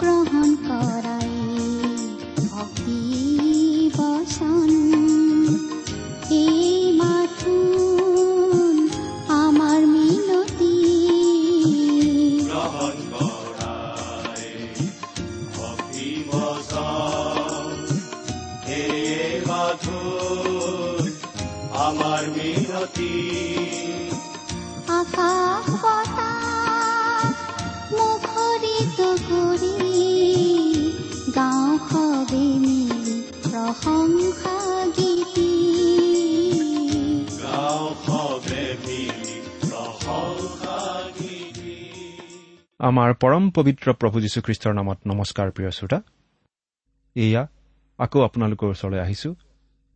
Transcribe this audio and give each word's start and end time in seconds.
গ্ৰহণ 0.00 0.50
কৰাই 0.68 1.30
ভক্তি 2.50 3.00
বচন। 3.96 5.25
আমাৰ 42.86 43.14
পৰম 43.14 43.50
পবিত্ৰ 43.50 43.92
প্ৰভু 43.92 44.20
যীশুখ্ৰীষ্টৰ 44.20 44.74
নামত 44.74 44.98
নমস্কাৰ 45.06 45.50
প্ৰিয় 45.50 45.70
শ্ৰোতা। 45.70 45.98
এয়া 47.16 47.42
আকৌ 47.98 48.18
আপোনালোকৰ 48.22 48.66
ওচৰলৈ 48.66 49.00
আহিছো 49.00 49.34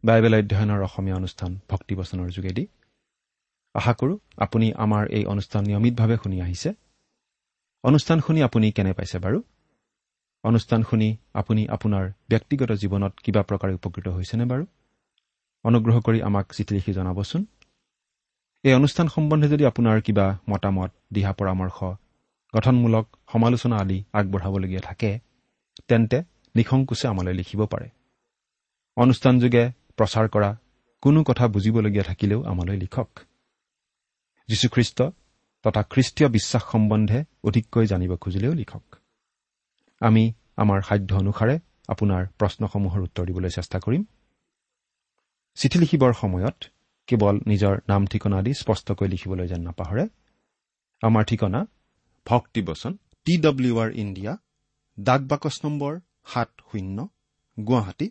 বাইবেল 0.04 0.34
অধ্যয়নৰ 0.34 0.80
অসমীয়া 0.82 1.16
অনুষ্ঠান 1.16 1.60
ভক্তিবচনৰ 1.70 2.28
যোগেদি। 2.30 2.66
আশা 3.74 3.92
কৰোঁ 3.92 4.18
আপুনি 4.36 4.72
আমাৰ 4.74 5.06
এই 5.10 5.24
অনুষ্ঠান 5.26 5.64
নিয়মিতভাৱে 5.64 6.16
শুনি 6.16 6.42
আহিছে। 6.42 6.74
অনুষ্ঠান 7.82 8.20
শুনি 8.20 8.42
আপুনি 8.42 8.72
কেনে 8.72 8.92
পাইছে 8.92 9.18
বাৰু? 9.18 9.42
অনুষ্ঠান 10.44 10.82
শুনি 10.82 11.16
আপুনি 11.34 11.68
আপোনাৰ 11.68 12.12
ব্যক্তিগত 12.28 12.70
জীৱনত 12.72 13.12
কিবা 13.24 13.42
প্ৰকাৰে 13.42 13.72
উপকৃত 13.74 14.08
হৈছেনে 14.08 14.44
বাৰু? 14.44 14.66
অনুগ্ৰহ 15.64 16.00
কৰি 16.00 16.22
আমাক 16.22 16.52
চিঠি 16.52 16.74
লিখি 16.74 16.92
জনাবচোন। 16.92 17.46
এই 18.62 18.74
অনুষ্ঠান 18.74 19.08
সম্বন্ধে 19.08 19.48
যদি 19.48 19.64
আপোনাৰ 19.66 20.00
কিবা 20.00 20.38
মতামত 20.50 20.90
দিহা 21.12 21.32
পৰামৰ্শ 21.32 21.99
গঠনমূলক 22.56 23.16
সমালোচনা 23.32 23.76
আদি 23.76 24.04
আগবঢ়াবলগীয়া 24.12 24.80
থাকে 24.80 25.18
তেন্তে 25.88 26.22
নিসংকোচে 26.54 27.08
আমালৈ 27.08 27.34
লিখিব 27.34 27.66
পাৰে। 27.66 27.88
অনুষ্ঠানযোগে 28.96 29.72
প্ৰচাৰ 29.96 30.28
কৰা 30.28 30.56
কোনো 31.02 31.24
কথা 31.24 31.48
বুজিবলগীয়া 31.48 32.04
থাকিলেও 32.04 32.44
আমালৈ 32.44 32.76
লিখক। 32.76 33.08
যীশুখ্ৰীষ্ট 34.48 35.02
তথা 35.62 35.82
খ্ৰীষ্টীয় 35.82 36.28
বিশ্বাস 36.30 36.62
সম্বন্ধে 36.72 37.24
অধিককৈ 37.44 37.86
জানিব 37.86 38.16
খুজিলেও 38.16 38.52
লিখক। 38.52 38.96
আমি 40.00 40.32
আমাৰ 40.56 40.82
সাধ্য 40.82 41.14
অনুসাৰে 41.14 41.58
আপোনাৰ 41.88 42.26
প্ৰশ্নসমূহৰ 42.38 43.00
উত্তৰ 43.00 43.26
দিবলৈ 43.26 43.48
চেষ্টা 43.48 43.78
কৰিম। 43.78 44.04
চিঠি 45.54 45.78
লিখিবৰ 45.78 46.12
সময়ত 46.12 46.64
কেৱল 47.06 47.40
নিজৰ 47.46 47.76
নাম 47.88 48.06
ঠিকনা 48.06 48.36
আদি 48.38 48.54
স্পষ্টকৈ 48.54 49.08
লিখিবলৈ 49.08 49.46
যেন 49.48 49.62
নাপাহৰে 49.62 50.08
আমাৰ 51.02 51.24
ঠিকনা 51.24 51.66
ভক্তিবচন 52.30 52.92
টি 53.26 53.34
ডব্লিউ 53.44 53.74
আৰ 53.82 53.90
ইণ্ডিয়া 54.02 54.32
ডাক 54.98 55.20
বাকচ 55.30 55.56
নম্বৰ 55.64 55.92
সাত 56.32 56.50
শূন্য 56.68 56.98
গুৱাহাটী 57.56 58.06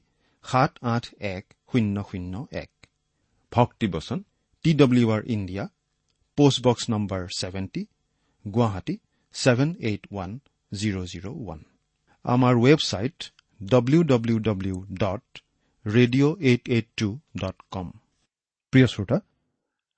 সাত 0.46 0.72
আঠ 0.94 1.06
এক 1.36 1.44
শূন্য 1.72 1.96
শূন্য 2.10 2.34
এক। 2.64 2.72
ভক্তিবচন 3.52 4.20
T 4.66 4.72
W 4.82 5.08
R 5.16 5.22
India 5.36 5.64
post box 6.38 6.84
number 6.94 7.22
seventy 7.40 7.82
Guwahati 8.46 8.96
seven 9.36 9.70
eight 9.90 10.04
one 10.14 10.32
zero' 10.72 11.08
zero' 11.12 11.28
one. 11.34 11.60
আমাৰ 12.26 12.54
website 12.66 13.18
W 13.62 14.02
W 14.12 14.38
W 14.48 14.76
dot 15.04 15.26
radio' 15.86 16.36
eight 16.50 16.64
eight 16.76 16.88
two 17.00 17.10
dot 17.42 17.58
com 17.74 17.88
প্ৰিয় 18.74 18.88
শ্ৰোতা 18.94 19.18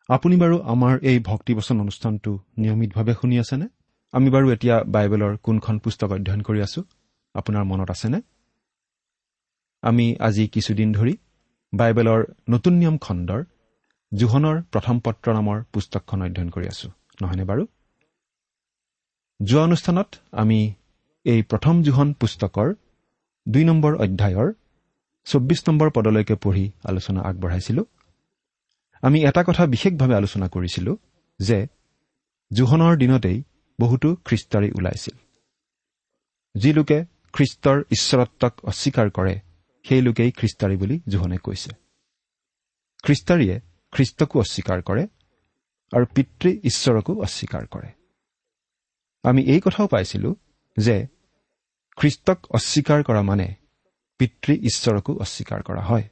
আপুনি 0.09 0.35
বাৰু 0.43 0.55
আমাৰ 0.73 0.93
এই 1.09 1.17
ভক্তিবচন 1.31 1.75
অনুষ্ঠানটো 1.85 2.31
নিয়মিতভাৱে 2.61 3.13
শুনি 3.21 3.35
আছেনে? 3.43 3.67
আমি 4.13 4.27
বাৰু 4.29 4.47
এতিয়া 4.51 4.75
বাইবেলৰ 4.83 5.37
কোনখন 5.37 5.75
পুস্তক 5.79 6.09
অধ্যয়ন 6.11 6.41
কৰি 6.41 6.59
আছো? 6.61 6.81
আপোনাৰ 7.35 7.63
মনত 7.63 7.89
আছেনে? 7.89 8.19
আমি 9.81 10.05
আজি 10.19 10.47
কিছুদিন 10.47 10.89
ধৰি 10.93 11.13
বাইবেলৰ 11.73 12.21
নতুন 12.49 12.73
নিয়ম 12.73 12.97
খণ্ডৰ 12.97 13.41
জোহনৰ 14.11 14.57
প্ৰথম 14.71 14.95
পত্ৰ 14.99 15.27
নামৰ 15.33 15.57
পুস্তকখন 15.73 16.19
অধ্যয়ন 16.21 16.49
কৰি 16.49 16.67
আছো 16.67 16.87
নহয়নে 17.21 17.43
বাৰু? 17.43 17.63
যোৱা 19.39 19.63
অনুষ্ঠানত 19.63 20.09
আমি 20.31 20.59
এই 21.25 21.41
প্ৰথম 21.41 21.75
জোহন 21.83 22.13
পুস্তকৰ 22.13 22.73
দুই 23.47 23.63
নম্বৰ 23.63 23.93
অধ্যায়ৰ 23.95 24.49
চৌব্বিছ 25.27 25.59
নম্বৰ 25.69 25.89
পদলৈকে 25.89 26.35
পঢ়ি 26.35 26.65
আলোচনা 26.83 27.21
আগবঢ়াইছিলো। 27.21 27.85
আমি 29.01 29.17
এটা 29.23 29.41
কথা 29.43 29.63
বিশেষভাৱে 29.65 30.13
আলোচনা 30.15 30.47
কৰিছিলো 30.47 30.91
যে 31.39 31.67
জোহনৰ 32.51 32.97
দিনতেই 32.97 33.43
বহুতো 33.83 34.09
খ্ৰীষ্টাৰী 34.25 34.69
ওলাইছিল। 34.77 35.15
যি 36.55 36.69
লোকে 36.73 36.97
খ্ৰীষ্টৰ 37.33 37.77
ঈশ্বৰত্বক 37.91 38.53
অস্বীকাৰ 38.63 39.07
কৰে 39.09 39.33
সেই 39.85 40.01
লোকেই 40.01 40.31
খ্ৰীষ্টাৰী 40.31 40.75
বুলি 40.77 40.95
জোহনে 41.07 41.37
কৈছে। 41.37 41.71
খ্ৰীষ্টাৰীয়ে 43.03 43.55
খ্ৰীষ্টকো 43.93 44.35
অস্বীকাৰ 44.39 44.79
কৰে 44.81 45.03
আৰু 45.93 46.05
পিতৃ 46.15 46.49
ঈশ্বৰকো 46.63 47.13
অস্বীকাৰ 47.21 47.63
কৰে। 47.67 47.89
আমি 49.23 49.41
এই 49.43 49.61
কথাও 49.65 49.87
পাইছিলো 49.87 50.29
যে 50.77 50.95
খ্ৰীষ্টক 51.97 52.39
অস্বীকাৰ 52.51 52.99
কৰা 53.03 53.21
মানে 53.21 53.47
পিতৃ 54.17 54.53
ঈশ্বৰকো 54.69 55.11
অস্বীকাৰ 55.15 55.61
কৰা 55.63 55.81
হয়। 55.81 56.05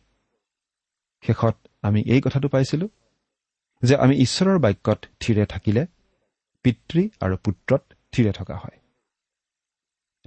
শেষত 1.24 1.56
আমি 1.81 2.01
এই 2.07 2.22
কথাটো 2.22 2.47
পাইছিলো 2.47 2.86
যে 3.84 3.96
আমি 3.96 4.16
ঈশ্বৰৰ 4.16 4.57
বাক্যত 4.60 5.00
থিৰে 5.19 5.45
থাকিলে 5.45 5.83
পিতৃ 6.63 7.09
আৰু 7.21 7.35
পুত্ৰত 7.38 7.81
থিৰে 8.11 8.31
থকা 8.31 8.56
হয়। 8.56 8.77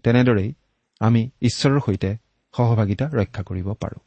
তেনেদৰেই 0.02 0.54
আমি 1.00 1.30
ঈশ্বৰৰ 1.42 1.80
সৈতে 1.80 2.16
সহভাগিতা 2.54 3.06
ৰক্ষা 3.08 3.42
কৰিব 3.42 3.72
পাৰোঁ। 3.72 4.00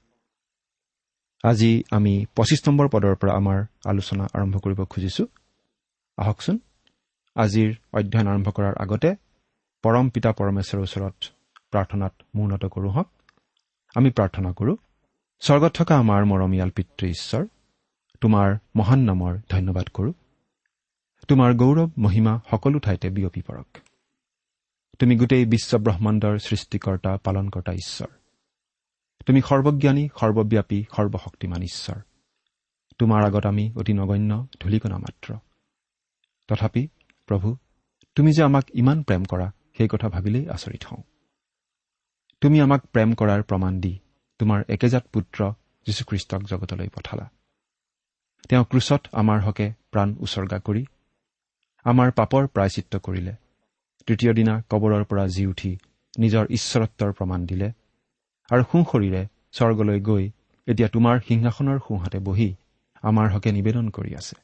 আজি 1.43 1.83
আমি 1.91 2.25
পঁচিছ 2.35 2.61
নম্বৰ 2.67 2.87
পদৰ 2.87 3.15
পৰা 3.15 3.33
আমাৰ 3.33 3.59
আলোচনা 3.85 4.25
আৰম্ভ 4.33 4.55
কৰিব 4.59 4.83
খুজিছো। 4.83 5.25
আহকচোন 6.17 6.59
আজিৰ 7.35 7.69
অধ্যয়ন 7.93 8.27
আৰম্ভ 8.27 8.47
কৰাৰ 8.49 8.75
আগতে 8.79 9.15
পৰম 9.83 10.09
পিতা 10.09 10.31
পৰমেশ্বৰৰ 10.31 10.81
ওচৰত 10.81 11.15
প্ৰাৰ্থনাত 11.71 12.13
মূৰ্ণত 12.35 12.65
কৰোঁ 12.65 12.91
হওক। 12.91 13.09
আমি 13.95 14.09
প্ৰাৰ্থনা 14.09 14.51
কৰোঁ 14.53 14.75
স্বৰ্গত 15.41 15.71
থকা 15.75 15.93
আমাৰ 15.97 16.21
মৰমীয়াল 16.25 16.69
পিতৃ 16.69 17.05
ঈশ্বৰ 17.07 17.43
তোমাৰ 18.21 18.57
মহান 18.75 18.99
নামৰ 18.99 19.33
ধন্যবাদ 19.49 19.87
কৰোঁ। 19.93 20.13
তোমাৰ 21.27 21.53
গৌৰৱ 21.53 21.89
মহিমা 21.97 22.39
সকলো 22.51 22.79
ঠাইতে 22.79 23.09
বিয়পি 23.09 23.41
পৰক। 23.41 23.77
তুমি 24.99 25.15
গোটেই 25.15 25.45
বিশ্ব 25.45 25.77
ব্ৰহ্মাণ্ডৰ 25.77 26.37
সৃষ্টিকৰ্তা 26.37 27.17
পালনকৰ্তা 27.17 27.73
ঈশ্বৰ। 27.73 28.07
তুমি 29.25 29.41
সৰ্বজ্ঞানী 29.41 30.09
সৰ্বব্যাপী 30.19 30.83
সৰ্বশক্তিমান 30.95 31.61
ঈশ্বৰ। 31.61 31.99
তোমাৰ 32.97 33.25
আগত 33.25 33.45
আমি 33.45 33.73
অতি 33.75 33.93
নগণ্য 33.93 34.47
ধূলিকণা 34.59 34.97
মাত্ৰ। 34.97 35.33
তথাপি 36.47 36.87
প্ৰভু 37.27 37.57
তুমি 38.15 38.31
যে 38.31 38.43
আমাক 38.43 38.65
ইমান 38.73 39.03
প্ৰেম 39.03 39.23
কৰা 39.23 39.51
সেই 39.77 39.87
কথা 39.87 40.09
ভাবিলেই 40.09 40.49
আচৰিত 40.49 40.85
হওঁ। 40.85 41.03
তুমি 42.41 42.61
আমাক 42.61 42.85
প্ৰেম 42.85 43.13
কৰাৰ 43.13 43.43
প্ৰমাণ 43.43 43.79
দি 43.79 43.99
তোমাৰ 44.39 44.63
একেজাত 44.69 45.07
পুত্ৰ 45.07 45.51
যীশুখ্ৰীষ্টক 45.85 46.43
জগতলৈ 46.43 46.89
পঠালা। 46.89 47.29
তেওঁ 48.49 48.65
ক্ৰুচত 48.65 49.07
আমাৰ 49.11 49.39
হকে 49.41 49.73
প্ৰাণ 49.91 50.15
উচৰ্গা 50.19 50.59
কৰি 50.59 50.85
আমাৰ 51.85 52.11
পাপৰ 52.11 52.43
প্ৰায়চিত্ৰ 52.47 52.95
কৰিলে। 52.99 53.33
তৃতীয় 54.07 54.31
দিনা 54.33 54.53
কবৰৰ 54.69 55.03
পৰা 55.03 55.25
জি 55.27 55.43
উঠি 55.45 55.71
নিজৰ 56.19 56.45
ঈশ্বৰত্বৰ 56.57 57.11
প্ৰমাণ 57.13 57.45
দিলে 57.45 57.67
আৰু 58.49 58.63
সোঁশৰীৰে 58.71 59.21
স্বৰ্গলৈ 59.57 59.99
গৈ 59.99 60.23
এতিয়া 60.67 60.89
তোমাৰ 60.89 61.15
সিংহাসনৰ 61.27 61.77
সোঁহাতে 61.87 62.19
বহি 62.19 62.49
আমাৰ 63.03 63.27
হকে 63.33 63.51
নিবেদন 63.51 63.85
কৰি 63.89 64.11
আছে। 64.15 64.35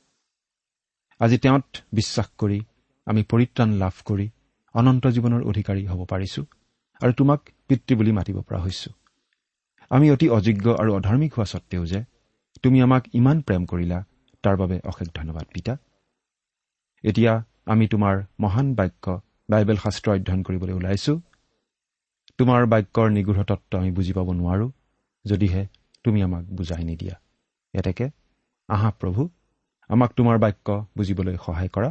আজি 1.20 1.38
তেওঁত 1.38 1.68
বিশ্বাস 1.94 2.28
কৰি 2.38 2.60
আমি 3.08 3.22
পৰিত্ৰাণ 3.24 3.70
লাভ 3.74 3.96
কৰি 4.06 4.28
অনন্ত 4.76 5.04
জীৱনৰ 5.08 5.42
অধিকাৰী 5.44 5.84
হ'ব 5.86 6.02
পাৰিছো 6.06 6.42
আৰু 7.02 7.12
তোমাক 7.14 7.40
পিতৃ 7.68 7.94
বুলি 7.96 8.12
মাতিব 8.12 8.38
পৰা 8.42 8.60
হৈছো। 8.60 8.90
আমি 9.92 10.06
অতি 10.12 10.28
অযোগ্য 10.30 10.66
আৰু 10.82 10.92
অধাৰ্মিক 11.00 11.32
হোৱা 11.34 11.46
সত্বেও 11.46 11.84
যে 11.86 12.00
তুমি 12.64 12.78
আমাক 12.82 13.04
ইমান 13.14 13.38
প্ৰেম 13.42 13.64
কৰিলা 13.66 14.00
তাৰ 14.44 14.56
বাবে 14.58 14.78
অশেষ 14.84 15.08
ধন্যবাদ 15.14 15.46
পিতা। 15.54 15.74
এতিয়া 17.04 17.34
আমি 17.66 17.86
তোমাৰ 17.88 18.16
মহান 18.40 18.68
বাক্য 18.76 19.06
বাইবেল 19.50 19.78
শাস্ত্ৰ 19.84 20.08
অধ্যয়ন 20.12 20.42
কৰিবলৈ 20.44 20.74
ওলাইছো। 20.74 21.14
তোমাৰ 22.40 22.62
বাক্যৰ 22.66 23.08
নিগৃঢ় 23.18 23.44
তত্ত্ব 23.44 23.72
আমি 23.80 23.92
বুজি 23.92 24.14
পাব 24.14 24.28
নোৱাৰো 24.32 24.68
যদিহে 25.26 25.64
তুমি 26.04 26.20
আমাক 26.24 26.44
বুজাই 26.58 26.84
নিদিয়া। 26.84 27.16
এতেকে 27.74 28.06
আহা 28.70 28.90
প্ৰভু 28.92 29.22
আমাক 29.90 30.12
তোমাৰ 30.14 30.38
বাক্য 30.40 30.68
বুজিবলৈ 30.98 31.36
সহায় 31.46 31.70
কৰা। 31.70 31.90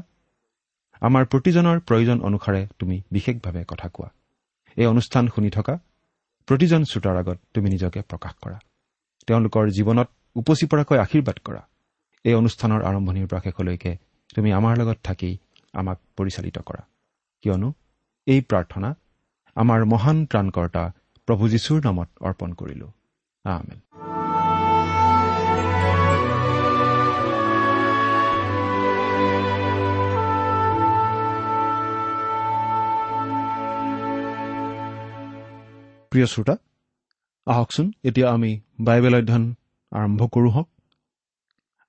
আমাৰ 1.03 1.23
প্ৰতিজনৰ 1.25 1.77
প্ৰয়োজন 1.81 2.19
অনুসাৰে 2.21 2.63
তুমি 2.79 2.97
বিশেষভাৱে 3.13 3.63
কথা 3.69 3.89
কোৱা। 3.89 4.09
এই 4.77 4.87
অনুষ্ঠান 4.87 5.25
শুনি 5.29 5.51
থকা 5.51 5.75
প্ৰতিজন 6.49 6.83
শ্ৰোতাৰ 6.85 7.17
আগত 7.17 7.39
তুমি 7.55 7.69
নিজকে 7.71 8.01
প্ৰকাশ 8.03 8.35
কৰা। 8.43 8.59
তেওঁলোকৰ 9.27 9.65
জীৱনত 9.77 10.09
উপচি 10.37 10.65
পৰাকৈ 10.67 10.99
আশীৰ্বাদ 10.99 11.39
কৰা। 11.47 11.63
এই 12.25 12.35
অনুষ্ঠানৰ 12.35 12.81
আৰম্ভণিৰ 12.83 13.27
পৰা 13.31 13.41
শেষলৈকে 13.41 13.93
তুমি 14.35 14.53
আমাৰ 14.53 14.77
লগত 14.79 14.99
থাকি 15.05 15.39
আমাক 15.73 15.99
পৰিচালিত 16.17 16.59
কৰা। 16.59 16.83
কিয়নো 17.43 17.73
এই 18.27 18.41
প্ৰাৰ্থনা 18.41 18.95
আমাৰ 19.57 19.85
মহান 19.85 20.27
ত্ৰাণকৰ্তা 20.27 20.93
প্ৰভু 21.29 21.49
যীশুৰ 21.49 21.81
নামত 21.85 22.09
অৰ্পণ 22.21 22.53
কৰিলো। 22.53 22.93
আমেন। 23.45 23.81
প্ৰিয় 36.13 36.27
শ্ৰোতা 36.27 36.57
আহকচোন 37.47 37.93
এতিয়া 38.05 38.31
আমি 38.31 38.61
বাইবেল 38.81 39.15
অধ্যয়ন 39.15 39.55
আৰম্ভ 39.93 40.21
কৰোঁ 40.27 40.51
হওক। 40.51 40.69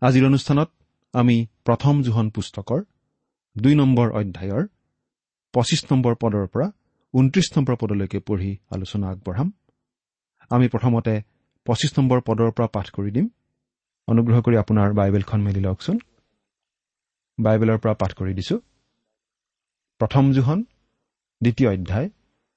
আজিৰ 0.02 0.26
অনুষ্ঠানত 0.26 0.70
আমি 1.14 1.48
প্ৰথম 1.66 2.04
জোহন 2.04 2.30
পুস্তকৰ 2.30 2.80
দুই 3.56 3.76
নম্বৰ 3.76 4.08
অধ্যায়ৰ 4.12 4.64
পঁচিছ 5.54 5.82
নম্বৰ 5.92 6.14
পদৰ 6.16 6.46
পৰা 6.48 6.68
ঊনত্ৰিশ 7.14 7.48
নম্বৰ 7.58 7.76
পদলৈকে 7.76 8.20
পঢ়ি 8.20 8.52
আলোচনা 8.70 9.08
আগবঢ়াম। 9.10 9.48
আমি 10.50 10.68
প্ৰথমতে 10.68 11.14
পঁচিছ 11.66 11.92
নম্বৰ 12.00 12.20
পদৰ 12.22 12.52
পৰা 12.52 12.68
পাঠ 12.68 12.88
কৰি 12.90 13.12
দিম। 13.12 13.28
অনুগ্ৰহ 14.08 14.38
কৰি 14.42 14.56
আপোনাৰ 14.58 14.94
বাইবেলখন 14.94 15.40
মেলি 15.42 15.60
লওকচোন। 15.60 15.98
বাইবেলৰ 17.38 17.78
পৰা 17.78 17.94
পাঠ 17.94 18.12
কৰি 18.14 18.34
দিছো। 18.34 18.56
প্ৰথম 20.02 20.34
জোহন 20.34 20.60
দ্বিতীয় 21.42 21.70
অধ্যায় 21.74 22.10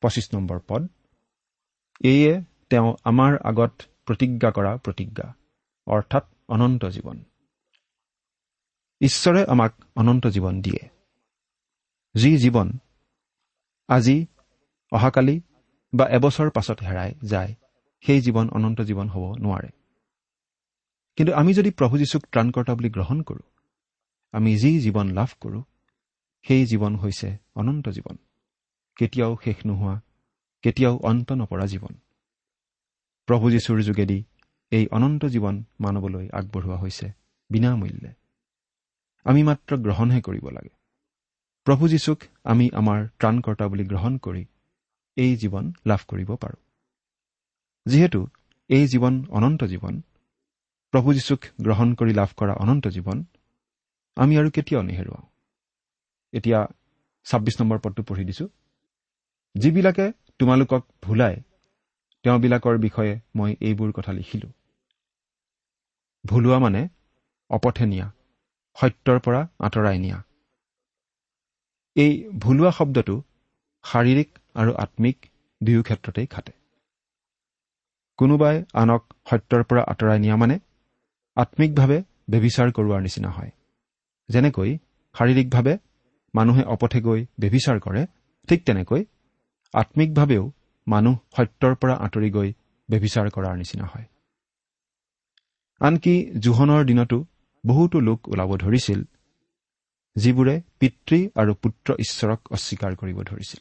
পঁচিছ 0.03 0.27
নম্বৰ 0.35 0.59
পদ। 0.69 0.83
এয়ে 2.05 2.33
তেওঁ 2.71 2.89
আমাৰ 3.05 3.33
আগত 3.45 3.73
প্ৰতিজ্ঞা 4.07 4.51
কৰা 4.51 4.73
প্ৰতিজ্ঞা 4.77 5.27
অৰ্থাৎ 5.87 6.25
অনন্ত 6.49 6.85
জীৱন। 6.85 7.19
ঈশ্বৰে 9.01 9.45
আমাক 9.45 9.73
অনন্ত 9.97 10.27
জীৱন 10.27 10.63
দিয়ে। 10.63 10.89
যি 12.15 12.39
জীৱন 12.39 12.79
আজি 13.89 14.27
অহাকালি 14.93 15.41
বা 15.95 16.09
এবছৰ 16.09 16.51
পাছত 16.51 16.83
হেৰাই 16.83 17.15
যায় 17.25 17.55
সেই 18.01 18.21
জীৱন 18.21 18.49
অনন্ত 18.49 18.81
জীৱন 18.81 19.09
হ'ব 19.09 19.37
নোৱাৰে। 19.39 19.69
কিন্তু 21.17 21.33
আমি 21.35 21.55
যদি 21.55 21.71
প্ৰভু 21.71 21.99
যীশুক 21.99 22.23
ত্ৰাণকৰ্তা 22.23 22.75
বুলি 22.75 22.91
গ্ৰহণ 22.91 23.23
কৰোঁ 23.23 23.47
আমি 24.33 24.59
যি 24.59 24.81
জীৱন 24.81 25.11
লাভ 25.11 25.29
কৰোঁ 25.41 25.63
সেই 26.43 26.67
জীৱন 26.67 26.97
হৈছে 26.97 27.37
অনন্ত 27.55 27.89
জীৱন। 27.89 28.17
কেতিয়াও 28.97 29.37
শেষ 29.45 29.57
নোহোৱা 29.67 30.01
কেতিয়াও 30.63 30.99
অন্ত 30.99 31.33
নপৰা 31.33 31.67
জীৱন। 31.67 31.95
প্ৰভু 33.27 33.51
যীশুৰ 33.51 33.83
যোগেদি 33.83 34.25
এই 34.71 34.87
অনন্ত 34.87 35.25
জীৱন 35.25 35.65
মানৱলৈ 35.81 36.29
আগবঢ়োৱা 36.33 36.77
হৈছে 36.77 37.13
বিনামূল্যে। 37.51 38.24
আমি 39.25 39.43
মাত্ৰ 39.43 39.77
গ্ৰহণহে 39.77 40.21
কৰিব 40.21 40.49
লাগে। 40.49 40.69
প্ৰভু 41.67 41.89
যীশুক 41.89 42.19
আমি 42.45 42.71
আমাৰ 42.75 43.07
ত্ৰাণকৰ্তা 43.19 43.69
বুলি 43.69 43.85
গ্ৰহণ 43.85 44.19
কৰি 44.19 44.47
এই 45.17 45.37
জীৱন 45.37 45.73
লাভ 45.87 46.01
কৰিব 46.09 46.35
পাৰোঁ। 46.37 46.61
যিহেতু 47.87 48.27
এই 48.69 48.87
জীৱন 48.87 49.25
অনন্ত 49.31 49.65
জীৱন 49.65 50.01
প্ৰভু 50.93 51.15
যীশুক 51.15 51.41
গ্ৰহণ 51.61 51.95
কৰি 51.95 52.13
লাভ 52.15 52.31
কৰা 52.37 52.55
অনন্ত 52.55 52.89
জীৱন 52.89 53.25
আমি 54.17 54.39
আৰু 54.39 54.51
কেতিয়াও 54.51 54.83
নেহেৰুৱাওঁ। 54.83 55.27
এতিয়া 56.33 56.67
ছাব্বিছ 57.25 57.61
নম্বৰ 57.61 57.79
পদটো 57.79 58.03
পঢ়ি 58.03 58.25
দিছো। 58.25 58.49
যিবিলাকে 59.55 60.13
তোমালোকক 60.39 60.83
ভুলাই 61.03 61.41
তেওঁবিলাকৰ 62.23 62.79
বিষয়ে 62.79 63.21
মই 63.37 63.57
এইবোৰ 63.61 63.93
কথা 63.93 64.13
লিখিলো। 64.13 64.49
ভুলোৱা 66.27 66.59
মানে 66.59 66.89
অপথে 67.51 67.87
নিয়া। 67.87 68.13
সত্যৰ 68.77 69.19
পৰা 69.25 69.41
আঁতৰাই 69.67 69.99
নিয়া। 69.99 70.19
এই 71.97 72.13
ভুলোৱা 72.39 72.71
শব্দটো 72.71 73.15
শাৰীৰিক 73.85 74.31
আৰু 74.55 74.73
আত্মিক 74.85 75.17
দুয়ো 75.61 75.83
ক্ষেত্ৰতেই 75.83 76.27
খাটে। 76.27 76.53
কোনোবাই 78.19 78.57
আনক 78.83 79.03
সত্যৰ 79.31 79.63
পৰা 79.69 79.83
আঁতৰাই 79.93 80.19
নিয়া 80.19 80.37
মানে 80.37 80.57
আত্মিকভাৱে 81.37 81.99
ব্যবিচাৰ 82.31 82.69
কৰোৱাৰ 82.77 83.01
নিচিনা 83.07 83.31
হয়। 83.31 83.51
যেনেকৈ 84.29 84.71
শাৰীৰিকভাৱে 85.15 85.75
মানুহে 86.35 86.63
অপথে 86.75 87.01
গৈ 87.01 87.21
ব্যবিচাৰ 87.41 87.77
কৰে 87.81 88.03
ঠিক 88.49 88.61
তেনেকৈ 88.67 89.03
আত্মিকভাৱেও 89.75 90.45
মানুহ 90.87 91.15
সত্যৰ 91.37 91.75
পৰা 91.81 91.95
আঁতৰি 92.05 92.31
গৈ 92.31 92.51
ব্যবিচাৰ 92.89 93.27
কৰাৰ 93.31 93.55
নিচিনা 93.57 93.87
হয়। 93.87 94.07
আনকি 95.81 96.15
জোহনৰ 96.45 96.83
দিনতো 96.85 97.19
বহুতো 97.67 98.01
লোক 98.01 98.29
ওলাব 98.29 98.57
ধৰিছিল 98.57 99.03
যিবোৰে 100.17 100.63
পিতৃ 100.79 101.29
আৰু 101.35 101.55
পুত্ৰ 101.55 101.95
ঈশ্বৰক 101.95 102.41
অস্বীকাৰ 102.53 102.97
কৰিব 102.97 103.23
ধৰিছিল। 103.23 103.61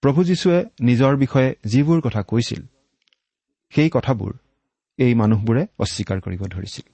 প্ৰভু 0.00 0.24
যীশুৱে 0.24 0.64
নিজৰ 0.80 1.16
বিষয়ে 1.16 1.54
যিবোৰ 1.64 2.00
কথা 2.00 2.22
কৈছিল 2.22 2.66
সেই 3.70 3.90
কথাবোৰ 3.92 4.32
এই 4.98 5.14
মানুহবোৰে 5.14 5.66
অস্বীকাৰ 5.78 6.20
কৰিব 6.20 6.42
ধৰিছিল। 6.42 6.86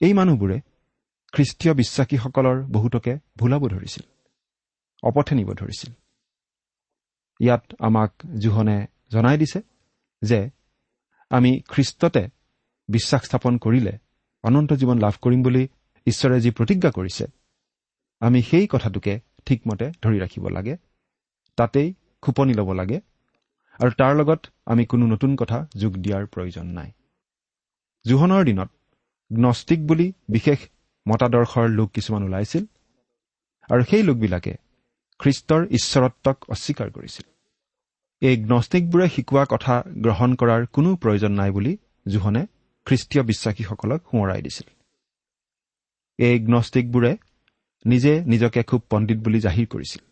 এই 0.00 0.12
মানুহবোৰে 0.12 0.60
খ্ৰীষ্টীয় 1.32 1.74
বিশ্বাসীসকলৰ 1.74 2.62
বহুতকে 2.62 3.18
ভুলাব 3.36 3.68
ধৰিছিল 3.68 4.04
অপথে 5.02 5.34
নিব 5.34 5.52
ধৰিছিল। 5.54 5.92
ইয়াত 7.40 7.64
আমাক 7.78 8.12
জোহনে 8.38 8.86
জনাই 9.12 9.38
দিছে 9.38 9.60
যে 10.22 10.50
আমি 11.30 11.60
খ্ৰীষ্টতে 11.68 12.28
বিশ্বাস 12.88 13.24
স্থাপন 13.24 13.58
কৰিলে 13.58 13.98
অনন্ত 14.46 14.70
জীৱন 14.80 14.98
লাভ 15.04 15.14
কৰিম 15.24 15.40
বুলি 15.42 15.62
ঈশ্বৰে 16.06 16.36
যি 16.40 16.50
প্ৰতিজ্ঞা 16.50 16.90
কৰিছে 16.90 17.24
আমি 18.22 18.40
সেই 18.42 18.66
কথাটোকে 18.72 19.14
ঠিকমতে 19.46 19.86
ধৰি 20.02 20.18
ৰাখিব 20.24 20.44
লাগে 20.48 20.74
তাতেই 21.58 21.88
খোপনি 22.22 22.52
ল'ব 22.54 22.70
লাগে 22.72 22.98
আৰু 23.80 23.90
তাৰ 24.00 24.12
লগত 24.16 24.40
আমি 24.66 24.84
কোনো 24.86 25.04
নতুন 25.06 25.30
কথা 25.36 25.58
যোগ 25.76 25.92
দিয়াৰ 26.04 26.24
প্ৰয়োজন 26.26 26.66
নাই। 26.78 26.90
জোহনৰ 28.04 28.42
দিনত 28.44 28.70
গ্নষ্টিক 29.30 29.80
বুলি 29.86 30.06
বিশেষ 30.28 30.58
মতাদৰ্শৰ 31.06 31.66
লোক 31.78 31.88
কিছুমান 31.92 32.22
ওলাইছিল 32.22 32.64
আৰু 33.68 33.82
সেই 33.90 34.02
লোকবিলাকে 34.02 34.52
খ্ৰীষ্টৰ 35.20 35.62
ঈশ্বৰত্বক 35.78 36.36
অস্বীকাৰ 36.48 36.88
কৰিছিল। 36.90 37.26
এই 38.22 38.36
গ্নষ্টিকবোৰে 38.44 39.06
শিকোৱা 39.08 39.44
কথা 39.52 39.74
গ্ৰহণ 40.04 40.30
কৰাৰ 40.40 40.62
কোনো 40.74 40.90
প্ৰয়োজন 41.02 41.32
নাই 41.32 41.50
বুলি 41.50 41.72
জোহনে 42.08 42.42
খ্ৰীষ্টীয় 42.86 43.24
বিশ্বাসীসকলক 43.24 44.00
সোঁৱৰাই 44.02 44.42
দিছিল। 44.42 44.68
এই 46.18 46.38
গ্নষ্টিকবোৰে 46.38 47.16
নিজে 47.86 48.24
নিজকে 48.24 48.62
খুব 48.62 48.82
পণ্ডিত 48.90 49.18
বুলি 49.18 49.40
জাহিৰ 49.40 49.66
কৰিছিল। 49.66 50.02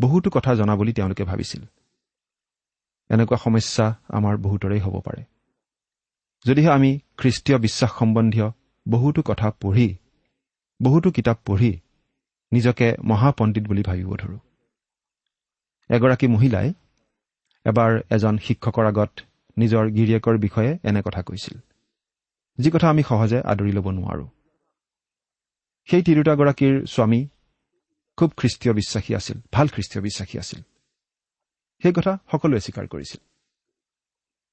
বহুতো 0.00 0.30
কথা 0.30 0.54
জনা 0.54 0.76
বুলি 0.76 0.92
তেওঁলোকে 0.92 1.24
ভাবিছিল। 1.24 1.62
এনেকুৱা 3.10 3.38
সমস্যা 3.38 3.94
আমাৰ 4.08 4.36
বহুতৰেই 4.36 4.80
হ'ব 4.80 5.00
পাৰে। 5.00 5.24
যদিহে 6.46 6.70
আমি 6.70 6.98
খ্ৰীষ্টীয় 7.16 7.58
বিশ্বাস 7.58 7.90
সম্বন্ধীয় 7.98 8.50
বহুতো 8.88 9.22
কথা 9.22 9.50
পঢ়ি 9.50 9.96
বহুতো 10.82 11.10
কিতাপ 11.10 11.38
পঢ়ি 11.46 11.80
নিজকে 12.52 12.96
মহাপণ্ডিত 13.04 13.64
বুলি 13.68 13.82
ভাবিব 13.82 14.16
ধৰোঁ। 14.16 14.38
এগৰাকী 15.90 16.26
মহিলাই 16.26 16.72
এবাৰ 17.64 18.00
এজন 18.10 18.38
শিক্ষকৰ 18.38 18.86
আগত 18.86 19.10
নিজৰ 19.58 19.90
গিৰিয়েকৰ 19.90 20.38
বিষয়ে 20.38 20.78
এনে 20.84 21.02
কথা 21.02 21.22
কৈছিল। 21.22 21.58
যি 22.58 22.70
কথা 22.70 22.90
আমি 22.90 23.02
সহজে 23.02 23.40
আদৰি 23.40 23.72
ল'ব 23.72 23.90
নোৱাৰোঁ। 23.90 24.28
সেই 25.88 26.02
তিৰোতাগৰাকীৰ 26.02 26.86
স্বামী 26.86 27.28
খুব 28.16 28.32
খ্ৰীষ্টীয় 28.36 28.74
বিশ্বাসী 28.74 29.14
আছিল 29.14 29.40
ভাল 29.52 29.68
খ্ৰীষ্টীয় 29.68 30.02
বিশ্বাসী 30.02 30.38
আছিল। 30.38 30.62
সেই 31.82 31.92
কথা 31.92 32.18
সকলোৱে 32.32 32.60
স্বীকাৰ 32.60 32.86
কৰিছিল। 32.86 33.20